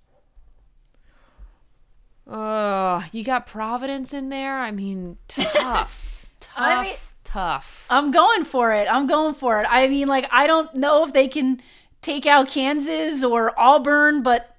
Oh, 2.26 3.04
you 3.12 3.24
got 3.24 3.46
Providence 3.46 4.12
in 4.12 4.28
there? 4.28 4.58
I 4.58 4.70
mean, 4.70 5.16
tough. 5.26 6.26
tough. 6.40 6.54
I 6.56 6.82
mean- 6.82 6.94
tough. 7.24 7.86
I'm 7.90 8.10
going 8.10 8.44
for 8.44 8.72
it. 8.72 8.86
I'm 8.90 9.06
going 9.06 9.34
for 9.34 9.60
it. 9.60 9.66
I 9.68 9.88
mean, 9.88 10.08
like, 10.08 10.26
I 10.30 10.46
don't 10.46 10.74
know 10.74 11.04
if 11.04 11.12
they 11.12 11.28
can 11.28 11.60
take 12.02 12.26
out 12.26 12.48
Kansas 12.48 13.24
or 13.24 13.58
Auburn, 13.58 14.22
but 14.22 14.56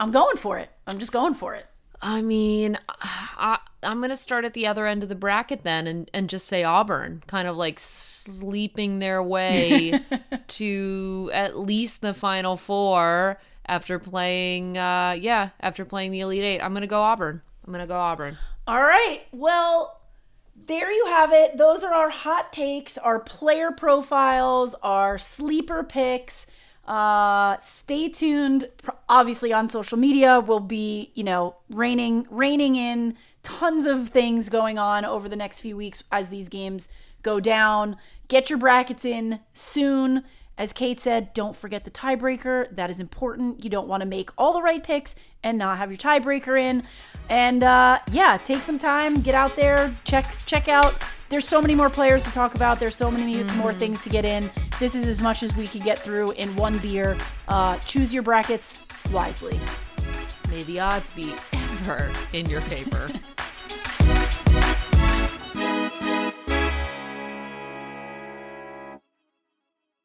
I'm 0.00 0.10
going 0.10 0.36
for 0.36 0.58
it. 0.58 0.70
I'm 0.86 0.98
just 0.98 1.12
going 1.12 1.34
for 1.34 1.54
it. 1.54 1.66
I 2.02 2.20
mean, 2.20 2.78
I, 2.88 3.58
I'm 3.82 3.98
going 3.98 4.10
to 4.10 4.16
start 4.16 4.44
at 4.44 4.54
the 4.54 4.66
other 4.66 4.86
end 4.86 5.04
of 5.04 5.08
the 5.08 5.14
bracket 5.14 5.62
then 5.62 5.86
and, 5.86 6.10
and 6.12 6.28
just 6.28 6.48
say 6.48 6.64
Auburn, 6.64 7.22
kind 7.28 7.46
of 7.46 7.56
like 7.56 7.78
sleeping 7.78 8.98
their 8.98 9.22
way 9.22 10.00
to 10.48 11.30
at 11.32 11.58
least 11.58 12.00
the 12.00 12.12
final 12.12 12.56
four 12.56 13.38
after 13.66 14.00
playing, 14.00 14.76
uh, 14.76 15.16
yeah, 15.18 15.50
after 15.60 15.84
playing 15.84 16.10
the 16.10 16.20
Elite 16.20 16.42
Eight. 16.42 16.60
I'm 16.60 16.72
going 16.72 16.82
to 16.82 16.88
go 16.88 17.00
Auburn. 17.00 17.40
I'm 17.64 17.72
going 17.72 17.84
to 17.84 17.88
go 17.88 17.98
Auburn. 17.98 18.36
All 18.66 18.82
right. 18.82 19.22
Well, 19.30 20.00
there 20.66 20.90
you 20.90 21.06
have 21.06 21.32
it. 21.32 21.56
Those 21.56 21.84
are 21.84 21.94
our 21.94 22.10
hot 22.10 22.52
takes, 22.52 22.98
our 22.98 23.20
player 23.20 23.70
profiles, 23.70 24.74
our 24.82 25.18
sleeper 25.18 25.82
picks. 25.84 26.46
Uh, 26.86 27.58
stay 27.60 28.08
tuned. 28.08 28.68
Obviously, 29.08 29.52
on 29.52 29.68
social 29.68 29.98
media, 29.98 30.40
we'll 30.40 30.60
be, 30.60 31.12
you 31.14 31.22
know, 31.24 31.56
raining 31.70 32.26
raining 32.30 32.76
in 32.76 33.16
tons 33.42 33.86
of 33.86 34.08
things 34.08 34.48
going 34.48 34.78
on 34.78 35.04
over 35.04 35.28
the 35.28 35.36
next 35.36 35.60
few 35.60 35.76
weeks 35.76 36.02
as 36.10 36.28
these 36.28 36.48
games 36.48 36.88
go 37.22 37.40
down. 37.40 37.96
Get 38.28 38.50
your 38.50 38.58
brackets 38.58 39.04
in 39.04 39.40
soon. 39.52 40.24
As 40.58 40.72
Kate 40.72 41.00
said, 41.00 41.32
don't 41.34 41.56
forget 41.56 41.84
the 41.84 41.90
tiebreaker. 41.90 42.74
That 42.76 42.90
is 42.90 43.00
important. 43.00 43.64
You 43.64 43.70
don't 43.70 43.88
want 43.88 44.02
to 44.02 44.06
make 44.06 44.30
all 44.36 44.52
the 44.52 44.62
right 44.62 44.82
picks 44.82 45.14
and 45.42 45.58
not 45.58 45.78
have 45.78 45.90
your 45.90 45.98
tiebreaker 45.98 46.60
in. 46.60 46.82
And 47.28 47.62
uh, 47.62 48.00
yeah, 48.10 48.36
take 48.36 48.62
some 48.62 48.78
time, 48.78 49.22
get 49.22 49.34
out 49.34 49.56
there, 49.56 49.94
check 50.04 50.26
check 50.46 50.68
out. 50.68 50.94
There's 51.32 51.48
so 51.48 51.62
many 51.62 51.74
more 51.74 51.88
players 51.88 52.22
to 52.24 52.30
talk 52.30 52.54
about. 52.54 52.78
There's 52.78 52.94
so 52.94 53.10
many 53.10 53.42
more 53.54 53.72
things 53.72 54.04
to 54.04 54.10
get 54.10 54.26
in. 54.26 54.50
This 54.78 54.94
is 54.94 55.08
as 55.08 55.22
much 55.22 55.42
as 55.42 55.56
we 55.56 55.66
could 55.66 55.82
get 55.82 55.98
through 55.98 56.32
in 56.32 56.54
one 56.56 56.76
beer. 56.76 57.16
Uh, 57.48 57.78
choose 57.78 58.12
your 58.12 58.22
brackets 58.22 58.86
wisely. 59.10 59.58
May 60.50 60.62
the 60.64 60.80
odds 60.80 61.10
be 61.10 61.32
ever 61.54 62.12
in 62.34 62.50
your 62.50 62.60
favor. 62.60 63.06